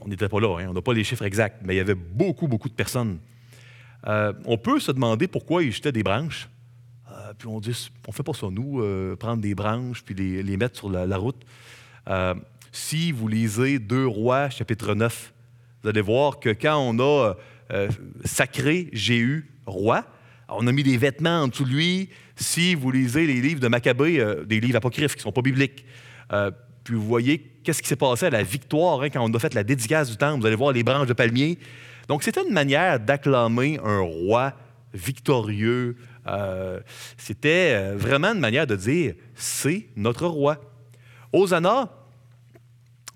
[0.00, 1.94] on n'était pas là, hein, on n'a pas les chiffres exacts, mais il y avait
[1.94, 3.18] beaucoup, beaucoup de personnes.
[4.06, 6.48] Euh, on peut se demander pourquoi ils jetaient des branches.
[7.10, 10.56] Euh, puis on dit, on fait pas ça, nous, euh, prendre des branches puis les,
[10.56, 11.44] mettre sur la, route.
[12.72, 15.32] si vous lisez Deux Rois, chapitre 9,
[15.82, 17.34] vous allez voir que quand on a
[18.24, 20.04] sacré Jéhu, roi,
[20.48, 22.10] on a mis des vêtements en dessous de lui.
[22.36, 25.86] Si vous lisez les livres de Maccabée, des livres apocryphes qui ne sont pas bibliques,
[26.84, 29.54] puis vous voyez qu'est-ce qui s'est passé à la victoire hein, quand on a fait
[29.54, 31.58] la dédicace du temple, vous allez voir les branches de palmier.
[32.08, 34.54] Donc, c'était une manière d'acclamer un roi
[34.94, 35.96] victorieux.
[36.26, 36.80] Euh,
[37.16, 40.60] c'était euh, vraiment une manière de dire c'est notre roi.
[41.32, 41.90] Hosanna,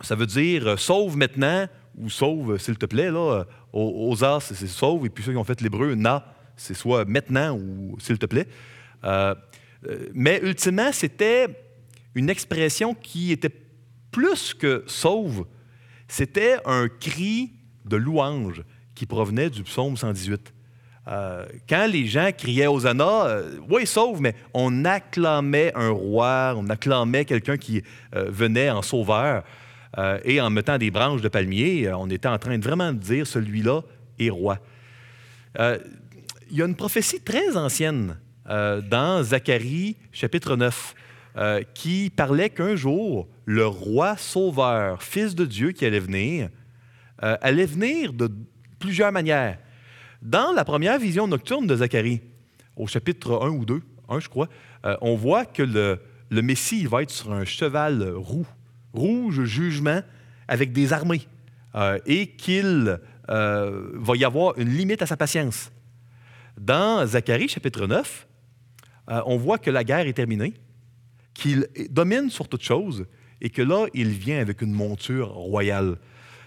[0.01, 3.11] ça veut dire euh, sauve maintenant ou sauve s'il te plaît.
[3.11, 3.45] Là.
[3.73, 7.97] Osa, c'est sauve, et puis ceux qui ont fait l'hébreu, na, c'est soit maintenant ou
[8.01, 8.49] s'il te plaît.
[10.15, 11.49] mais ultimement, c'était
[12.15, 13.53] une expression qui était
[14.11, 15.47] plus que sauve,
[16.09, 17.53] c'était un cri
[17.85, 18.63] de louange
[18.97, 20.53] qui provenait du psaume 118.
[21.09, 26.69] Euh, quand les gens criaient Hosanna, euh, oui, sauve, mais on acclamait un roi, on
[26.69, 27.83] acclamait quelqu'un qui
[28.15, 29.45] euh, venait en sauveur.
[30.25, 33.81] et en mettant des branches de palmier, on était en train de vraiment dire celui-là
[34.19, 34.59] est roi.
[35.59, 40.95] Il y a une prophétie très ancienne dans Zacharie chapitre 9
[41.73, 46.51] qui parlait qu'un jour, le roi sauveur, fils de Dieu qui allait venir,
[47.19, 48.31] allait venir de
[48.79, 49.59] plusieurs manières.
[50.23, 52.21] Dans la première vision nocturne de Zacharie,
[52.77, 54.49] au chapitre 1 ou 2, 1 je crois,
[54.85, 56.01] euh, on voit que le,
[56.43, 58.47] Messie va être sur un cheval roux,
[58.93, 60.01] rouge jugement,
[60.49, 61.27] avec des armées,
[61.75, 65.71] euh, et qu'il euh, va y avoir une limite à sa patience.
[66.59, 68.27] Dans Zacharie chapitre 9,
[69.09, 70.55] on voit que la guerre est terminée,
[71.35, 73.07] qu'il domine sur toute chose,
[73.41, 75.99] et que là, il vient avec une monture royale.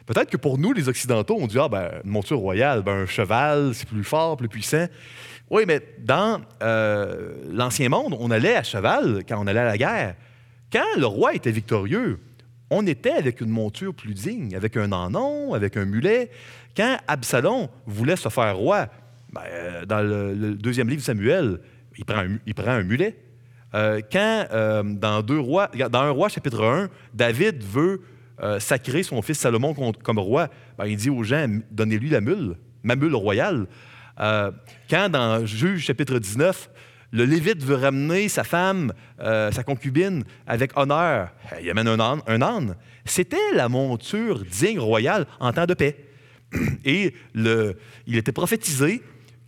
[0.09, 3.05] Peut-être que pour nous, les Occidentaux, on dit Ah, ben, une monture royale, ben, un
[3.05, 4.87] cheval, c'est plus fort, plus puissant.
[5.51, 9.77] Oui, mais dans euh, l'Ancien Monde, on allait à cheval quand on allait à la
[9.77, 10.15] guerre.
[10.73, 12.17] Quand le roi était victorieux,
[12.71, 16.31] on était avec une monture plus digne, avec un anon, avec un mulet.
[16.75, 18.87] Quand Absalom voulait se faire roi,
[19.31, 21.59] ben, euh, dans le, deuxième livre de Samuel,
[21.95, 22.03] il
[22.55, 23.15] prend un, mulet.
[23.75, 24.47] Euh, quand
[24.83, 28.01] dans, deux rois, dans un roi chapitre 1, David veut
[28.41, 29.73] euh, sacrer son fils Salomon
[30.03, 33.67] comme roi, ben, il dit aux gens, donnez-lui la mule, ma mule royale.
[34.19, 34.51] Euh,
[34.89, 36.69] quand dans Juge chapitre 19,
[37.11, 41.31] le Lévite veut ramener sa femme, euh, sa concubine, avec honneur,
[41.61, 42.21] il amène un âne.
[42.27, 42.75] Un âne.
[43.03, 46.05] C'était la monture digne royale en temps de paix.
[46.85, 49.01] Et il était prophétisé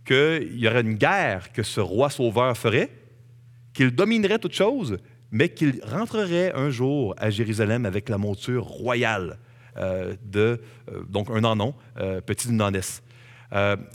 [0.04, 2.90] qu'il y aurait une guerre que ce roi sauveur ferait,
[3.72, 4.98] qu'il dominerait toute chose,
[5.32, 9.38] mais qu'il rentrerait un jour à Jérusalem avec la monture royale,
[9.76, 10.60] de,
[11.08, 11.74] donc un non-non,
[12.26, 12.62] petit d'une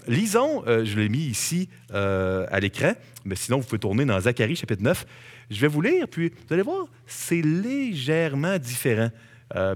[0.07, 2.93] lisons, je l'ai mis ici à l'écran,
[3.25, 5.05] mais sinon vous pouvez tourner dans Zacharie chapitre 9.
[5.51, 9.11] Je vais vous lire, puis vous allez voir, c'est légèrement différent.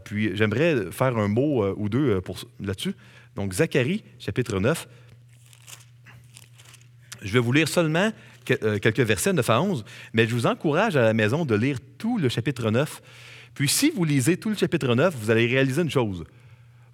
[0.04, 2.20] puis j'aimerais faire un mot ou deux
[2.60, 2.96] là-dessus.
[3.36, 4.88] Donc Zacharie chapitre 9.
[7.22, 8.12] Je vais vous lire seulement euh,
[8.46, 12.18] quelques versets 9 à 11, mais je vous encourage à la maison de lire tout
[12.18, 13.02] le chapitre 9.
[13.54, 16.24] Puis si vous lisez tout le chapitre 9, vous allez réaliser une chose.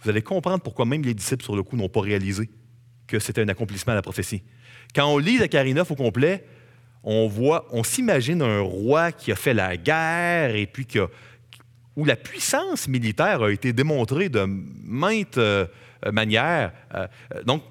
[0.03, 2.49] Vous allez comprendre pourquoi même les disciples, sur le coup, n'ont pas réalisé
[3.07, 4.43] que c'était un accomplissement à la prophétie.
[4.93, 6.45] Quand on lit Zacharie 9 au complet,
[7.03, 10.85] on voit, on s'imagine un roi qui a fait la guerre et puis
[11.95, 15.65] où la puissance militaire a été démontrée de maintes euh,
[16.11, 16.71] manières.
[16.93, 17.07] Euh,
[17.45, 17.63] donc,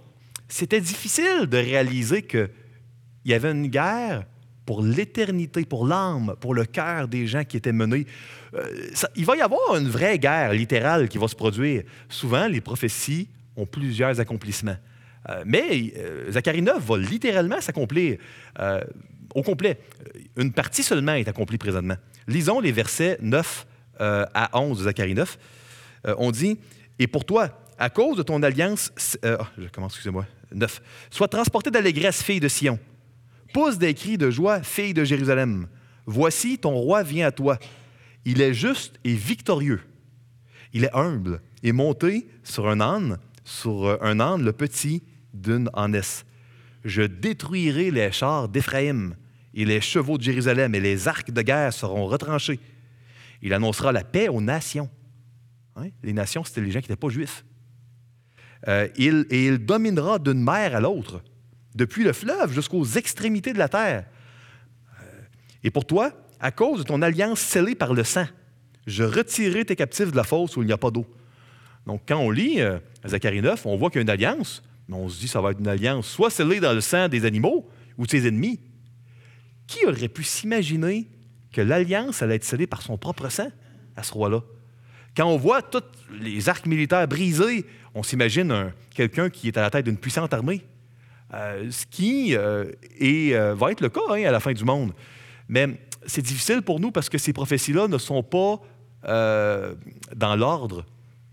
[0.49, 2.23] c'était difficile de réaliser
[3.27, 4.25] qu'il y avait une guerre
[4.65, 8.07] pour l'éternité, pour l'âme, pour le cœur des gens qui étaient menés.
[8.55, 11.83] Euh, il va y avoir une vraie guerre littérale qui va se produire.
[12.09, 14.77] Souvent, les prophéties ont plusieurs accomplissements.
[15.29, 18.19] Euh, mais euh, Zacharie 9 va littéralement s'accomplir
[19.35, 19.81] au complet.
[20.37, 21.97] Une partie seulement est accomplie présentement.
[22.29, 23.67] Lisons les versets 9
[23.99, 25.39] à 11 de Zacharie 9.
[26.19, 26.59] on dit,
[27.01, 28.93] Et pour toi, à cause de ton alliance,
[29.25, 30.81] ah, je commence, excusez-moi, 9.
[31.11, 32.79] Sois transporté d'allégresse, fille de Sion.
[33.57, 35.67] Pousse des cris de joie, fille de Jérusalem.
[36.05, 37.59] Voici, ton roi vient à toi.
[38.27, 39.81] Il est juste et victorieux.
[40.75, 45.03] Il est humble et monté sur un âne, sur un âne le petit
[45.33, 46.27] d'une ânesse.
[46.85, 49.17] Je détruirai les chars d'Éphraïm
[49.55, 52.61] et les chevaux de Jérusalem et les arcs de guerre seront retranchés.
[53.41, 54.91] Il annoncera la paix aux nations.
[55.77, 55.89] Hein?
[56.03, 57.43] Les nations, c'était les gens qui n'étaient pas juifs.
[58.69, 61.23] Euh, et il dominera d'une mer à l'autre,
[61.77, 64.07] depuis le fleuve jusqu'aux extrémités de la terre.
[65.01, 65.21] Euh,
[65.63, 66.11] et pour toi,
[66.41, 68.27] à cause de ton alliance scellée par le sang,
[68.87, 71.07] je retirerai tes captifs de la fosse où il n'y a pas d'eau.
[71.87, 74.97] Donc, quand on lit euh, Zacharie 9, on voit qu'il y a une alliance, mais
[74.97, 77.25] on se dit que ça va être une alliance soit scellée dans le sang des
[77.25, 77.69] animaux
[77.99, 78.61] ou de ses ennemis.
[79.67, 81.09] Qui aurait pu s'imaginer
[81.53, 83.49] que l'alliance allait être scellée par son propre sang
[83.97, 84.43] à ce roi-là?
[85.17, 85.83] Quand on voit tous
[86.21, 87.65] les arcs militaires brisés,
[87.95, 90.63] on s'imagine quelqu'un qui est à la tête d'une puissante armée.
[91.35, 92.67] Euh, ce qui euh,
[93.03, 94.93] euh, va être le cas hein, à la fin du monde.
[95.49, 98.61] Mais c'est difficile pour nous parce que ces prophéties-là ne sont pas
[100.17, 100.85] dans l'ordre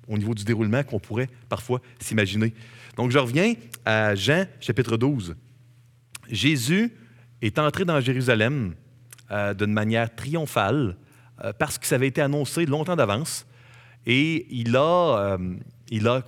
[0.08, 2.54] au niveau du déroulement qu'on pourrait parfois s'imaginer.
[2.98, 5.36] Donc je reviens à Jean chapitre 12.
[6.30, 6.96] Jésus
[7.42, 8.76] est entré dans Jérusalem
[9.58, 10.98] d'une manière triomphale
[11.58, 13.48] parce que ça avait été annoncé longtemps d'avance
[14.06, 15.38] et euh,
[15.90, 16.22] il a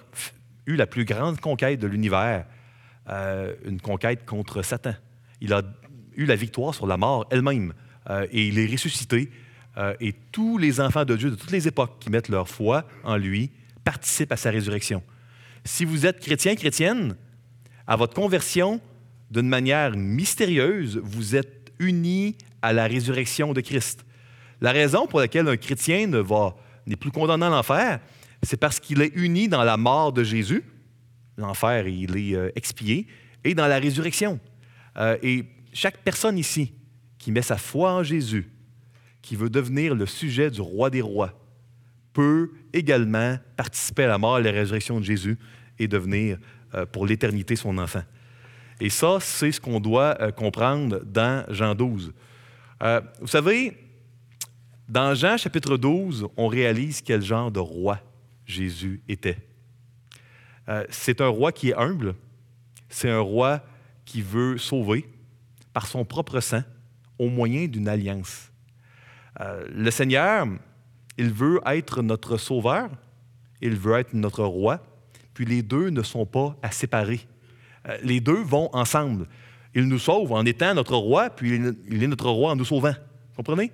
[0.66, 2.46] eu la plus grande conquête de l'univers,
[3.10, 4.94] euh, une conquête contre Satan.
[5.42, 5.62] Il a
[6.16, 7.74] eu la victoire sur la mort elle-même
[8.10, 9.30] euh, et il est ressuscité.
[10.00, 13.18] et tous les enfants de Dieu de toutes les époques qui mettent leur foi en
[13.18, 13.52] lui
[13.84, 15.04] participent à sa résurrection.
[15.66, 17.18] Si vous êtes chrétien, chrétienne,
[17.86, 18.80] à votre conversion,
[19.32, 24.06] d'une manière mystérieuse, vous êtes unis à la résurrection de Christ.
[24.62, 26.56] La raison pour laquelle un chrétien ne va
[26.88, 28.00] n'est plus condamné à l'enfer,
[28.44, 30.64] c'est parce qu'il est uni dans la mort de Jésus.
[31.38, 33.08] L'enfer, il est euh, expié,
[33.44, 34.40] et dans la résurrection.
[34.98, 36.74] Euh, et chaque personne ici
[37.18, 38.50] qui met sa foi en Jésus,
[39.22, 41.34] qui veut devenir le sujet du roi des rois,
[42.14, 45.38] peut également participer à la mort et à la résurrection de Jésus
[45.78, 46.38] et devenir
[46.74, 48.04] euh, pour l'éternité son enfant.
[48.80, 52.14] Et ça, c'est ce qu'on doit comprendre dans Jean 12.
[53.22, 53.78] vous savez,
[54.88, 58.00] dans Jean chapitre 12, on réalise quel genre de roi
[58.46, 59.38] Jésus était.
[60.70, 62.16] Euh, c'est un roi qui est humble,
[62.90, 63.62] c'est un roi
[64.04, 65.06] qui veut sauver
[65.74, 66.64] par son propre sang
[67.20, 68.52] au moyen d'une alliance.
[69.42, 70.48] Euh, le Seigneur,
[71.18, 72.90] il veut être notre sauveur,
[73.62, 74.82] il veut être notre roi,
[75.34, 77.22] puis les deux ne sont pas à séparer.
[77.88, 79.28] Euh, les deux vont ensemble.
[79.76, 81.56] Il nous sauve en étant notre roi, puis
[81.90, 82.96] il est notre roi en nous sauvant.
[83.36, 83.72] Comprenez?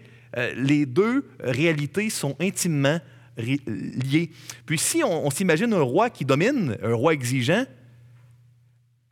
[0.55, 2.99] Les deux réalités sont intimement
[3.41, 4.31] liées.
[4.65, 7.65] Puis si on, s'imagine un roi qui domine, un roi exigeant,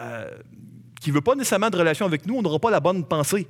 [0.02, 0.30] euh,
[1.02, 3.48] qui ne veut pas nécessairement de relation avec nous, on n'aura pas la bonne pensée.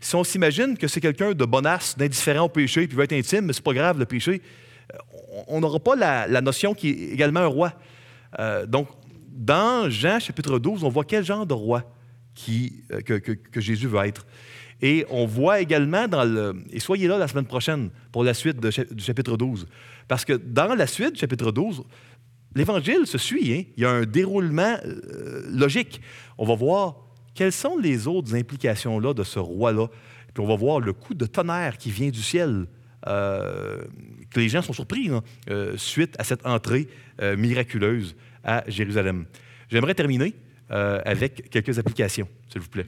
[0.00, 3.46] Si on s'imagine que c'est quelqu'un de bonasse, d'indifférent au péché, puis veut être intime,
[3.46, 4.42] mais c'est pas grave le péché,
[4.92, 4.98] euh,
[5.48, 7.72] on n'aura pas la, notion qui est également un roi.
[8.66, 8.88] donc,
[9.28, 11.84] dans Jean chapitre 12, on voit quel genre de roi
[13.04, 14.26] que Jésus veut être.
[14.82, 16.56] Et on voit également dans le...
[16.72, 19.68] Et soyez là la semaine prochaine pour la suite du chapitre 12.
[20.12, 21.84] Parce que dans la suite chapitre 12,
[22.54, 23.50] l'Évangile se suit.
[23.50, 23.62] Hein.
[23.78, 26.02] Il y a un déroulement euh, logique.
[26.36, 26.96] On va voir
[27.34, 29.86] quelles sont les autres implications là, de ce roi-là.
[30.34, 32.66] Puis on va voir le coup de tonnerre qui vient du ciel
[33.06, 35.22] que les gens sont surpris hein,
[35.76, 36.88] suite à cette entrée
[37.38, 39.24] miraculeuse à Jérusalem.
[39.70, 40.34] J'aimerais terminer
[40.68, 42.86] avec quelques applications, s'il vous plaît.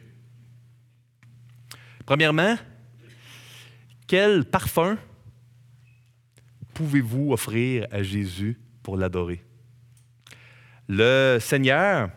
[2.05, 2.57] Premièrement,
[4.07, 4.99] quel parfum
[6.75, 9.43] pouvez-vous offrir à Jésus pour l'adorer?
[10.89, 12.11] Le Seigneur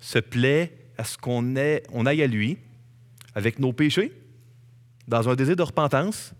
[0.00, 1.54] se plaît à ce qu'on
[1.92, 2.58] on aille à lui
[3.34, 4.12] avec nos péchés,
[5.06, 6.32] dans un désir de repentance,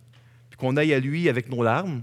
[0.51, 2.03] puis qu'on aille à lui avec nos larmes.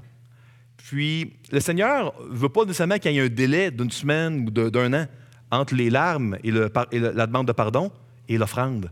[0.77, 4.51] Puis le Seigneur ne veut pas nécessairement qu'il y ait un délai d'une semaine ou
[4.51, 5.07] d'un an
[5.51, 7.91] entre les larmes et, la demande de pardon
[8.27, 8.91] et l'offrande.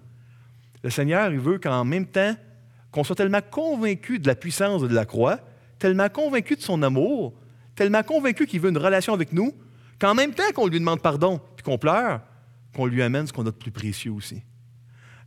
[0.84, 2.36] Le Seigneur, veut qu'en même temps,
[2.91, 5.39] qu'on soit tellement convaincu de la puissance de la croix,
[5.84, 7.34] tellement convaincu de son amour,
[7.75, 9.51] tellement convaincu qu'il veut une relation avec nous,
[9.99, 12.21] qu'en même temps qu'on lui demande pardon et qu'on pleure,
[12.73, 14.43] qu'on lui amène ce qu'on a de plus précieux aussi.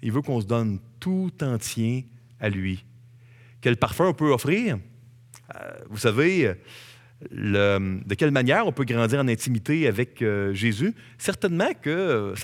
[0.00, 2.09] Il veut qu'on se donne tout entier
[2.40, 2.86] à lui.
[3.61, 4.78] Quel parfum on peut offrir?
[5.54, 5.59] Euh,
[5.90, 6.54] vous savez,
[7.30, 10.94] de quelle manière on peut grandir en intimité avec euh, Jésus?
[11.18, 12.34] Certainement que euh,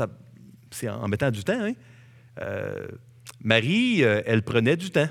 [0.71, 1.63] c'est en mettant du temps.
[1.63, 1.73] Hein?
[3.43, 5.09] Marie, elle prenait du temps.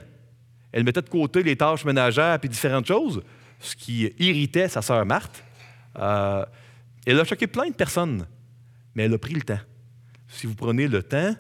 [0.72, 3.22] Elle mettait de côté les tâches ménagères et différentes choses,
[3.59, 5.43] ce qui irritait sa sœur Marthe.
[5.95, 8.26] elle a choqué plein de personnes,
[8.95, 9.59] mais elle a pris le temps.
[10.28, 11.36] Si vous prenez le temps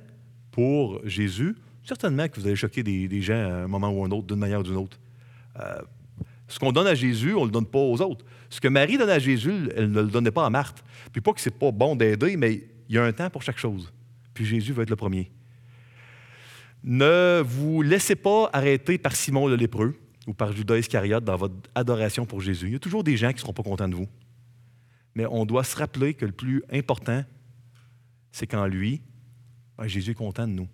[0.51, 4.27] pour Jésus, certainement que vous allez choquer des, gens à un moment ou un autre,
[4.27, 4.99] d'une manière ou d'une autre.
[5.59, 5.81] Euh,
[6.47, 8.25] ce qu'on donne à Jésus, on ne le donne pas aux autres.
[8.49, 10.83] Ce que Marie donne à Jésus, elle ne le donnait pas à Marthe.
[11.11, 13.57] Puis pas que c'est pas bon d'aider, mais il y a un temps pour chaque
[13.57, 13.91] chose.
[14.33, 15.31] Puis Jésus va être le premier.
[16.83, 19.95] Ne vous laissez pas arrêter par Simon le lépreux
[20.27, 22.67] ou par Judas Iscariote dans votre adoration pour Jésus.
[22.67, 24.07] Il y a toujours des gens qui ne seront pas contents de vous.
[25.13, 27.23] Mais on doit se rappeler que le plus important,
[28.31, 29.01] c'est qu'en lui,
[29.77, 30.67] ben, Jésus est content de nous.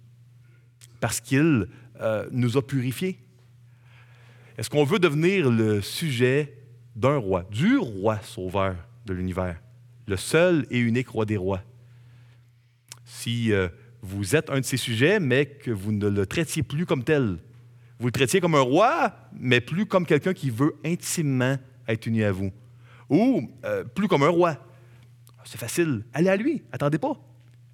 [0.99, 1.68] Parce qu'il
[2.01, 3.20] euh, nous a purifiés.
[4.58, 6.53] Est-ce qu'on veut devenir le sujet
[6.95, 9.60] d'un roi, du roi sauveur de l'univers,
[10.08, 11.62] le seul et unique roi des rois?
[13.05, 13.70] Si euh,
[14.08, 17.38] vous êtes un de ces sujets, mais que vous ne le traitiez plus comme tel,
[17.99, 22.24] vous le traitiez comme un roi, mais plus comme quelqu'un qui veut intimement être uni
[22.24, 22.51] à vous.
[23.10, 24.58] Ou euh, plus comme un roi.
[25.45, 26.03] C'est facile.
[26.14, 26.64] Allez à lui.
[26.72, 27.14] Attendez pas.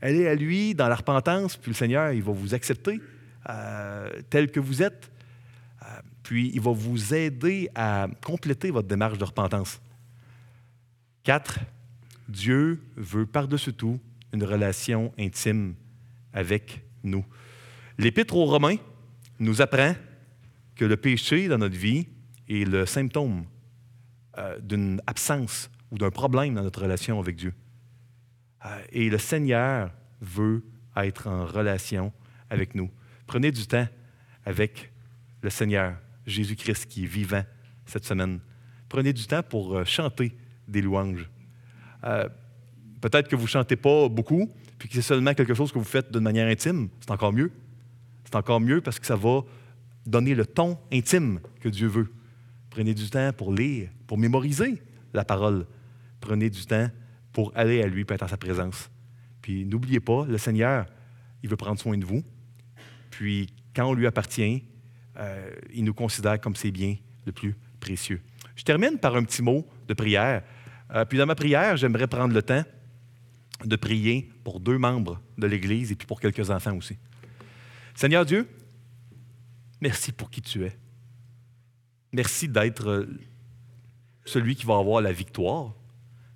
[0.02, 3.02] Allez à lui dans la repentance, puis le Seigneur, il va vous accepter
[3.50, 5.12] euh, tel que vous êtes.
[5.82, 5.86] Euh,
[6.22, 9.82] puis il va vous aider à compléter votre démarche de repentance.
[11.24, 11.60] Quatre,
[12.30, 14.00] Dieu veut par-dessus tout
[14.32, 15.76] une relation intime
[16.34, 17.26] avec nous.
[17.98, 18.78] L'Épître aux Romains
[19.40, 19.96] nous apprend
[20.76, 22.08] que le péché dans notre vie
[22.50, 23.46] est le symptôme
[24.38, 27.54] euh, d'une absence ou d'un problème dans notre relation avec Dieu.
[28.66, 30.64] Euh, et le Seigneur veut
[30.96, 32.12] être en relation
[32.50, 32.90] avec nous.
[33.28, 33.88] Prenez du temps
[34.46, 34.92] avec
[35.42, 37.44] le Seigneur, Jésus-Christ, qui est vivant
[37.86, 38.40] cette semaine.
[38.90, 40.36] Prenez du temps pour euh, chanter
[40.68, 41.30] des louanges.
[43.00, 45.86] Peut-être que vous ne chantez pas beaucoup, puis que c'est seulement quelque chose que vous
[45.86, 46.90] faites d'une manière intime.
[47.00, 47.52] C'est encore mieux.
[48.26, 49.42] C'est encore mieux parce que ça va
[50.06, 52.12] donner le ton intime que Dieu veut.
[52.70, 54.82] Prenez du temps pour lire, pour mémoriser
[55.14, 55.66] la parole.
[56.20, 56.90] Prenez du temps
[57.32, 58.90] pour aller à lui, pour être en sa présence.
[59.42, 60.86] Puis n'oubliez pas, le Seigneur,
[61.44, 62.24] il veut prendre soin de vous.
[63.10, 64.64] Puis quand on lui appartient,
[65.18, 66.96] euh, il nous considère comme ses biens
[67.26, 68.22] le plus précieux.
[68.56, 70.44] Je termine par un petit mot de prière.
[70.94, 72.64] Euh, puis dans ma prière, j'aimerais prendre le temps
[73.66, 76.98] de prier pour deux membres de l'Église et puis pour quelques enfants aussi.
[77.96, 78.48] Seigneur Dieu,
[79.82, 80.78] merci pour qui tu es.
[82.12, 83.08] Merci d'être
[84.26, 85.74] celui qui va avoir la victoire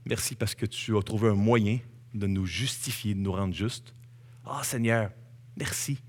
[0.07, 1.79] Merci parce que tu as trouvé un moyen
[2.13, 3.93] de nous justifier, de nous rendre justes.
[4.45, 5.11] Ah Seigneur,
[5.57, 5.99] merci.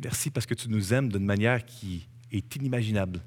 [0.00, 3.22] Merci parce que tu nous aimes d'une manière qui est inimaginable.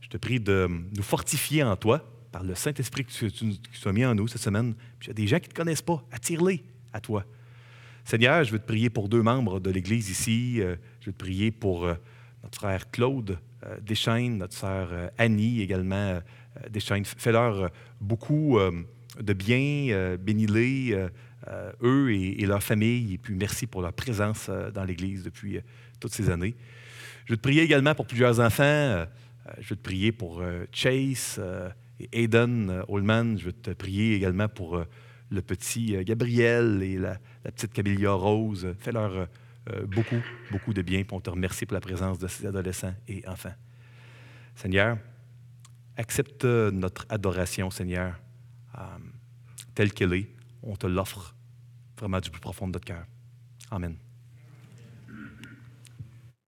[0.00, 4.14] Je te prie de nous fortifier en toi par le Saint-Esprit que tu, mis en
[4.14, 4.74] nous cette semaine.
[4.98, 7.24] Puis il y a des gens qui ne te connaissent pas, attire-les à toi.
[8.04, 10.60] Seigneur, je veux te prier pour deux membres de l'Église ici.
[10.60, 11.94] Euh, je veux te prier pour euh,
[12.42, 16.20] notre frère Claude euh, Deschaines, notre sœur Annie également
[16.56, 17.04] euh, des chaînes.
[17.04, 17.68] Fais-leur euh,
[18.00, 18.70] beaucoup euh,
[19.20, 20.96] de bien, bénis-les,
[21.82, 25.60] eux et, leur famille, et puis merci pour leur présence dans l'Église depuis
[26.00, 26.54] toutes ces années.
[27.26, 29.04] Je veux te prier également pour plusieurs enfants.
[29.58, 31.38] Je veux te prier pour Chase
[32.02, 33.38] et Aiden Holman.
[33.38, 34.84] Je veux te prier également pour
[35.30, 38.74] le petit Gabriel et la, petite Camilla Rose.
[38.78, 39.28] Fais-leur
[39.86, 41.04] beaucoup, beaucoup de bien.
[41.04, 43.54] Pour te remercie pour la présence de ces adolescents et enfants.
[44.54, 44.98] Seigneur,
[45.96, 48.18] Accepte notre adoration, Seigneur,
[48.78, 48.80] euh,
[49.74, 50.28] telle qu'elle est.
[50.62, 51.34] On te l'offre
[51.98, 53.04] vraiment du plus profond de notre cœur.
[53.70, 53.96] Amen.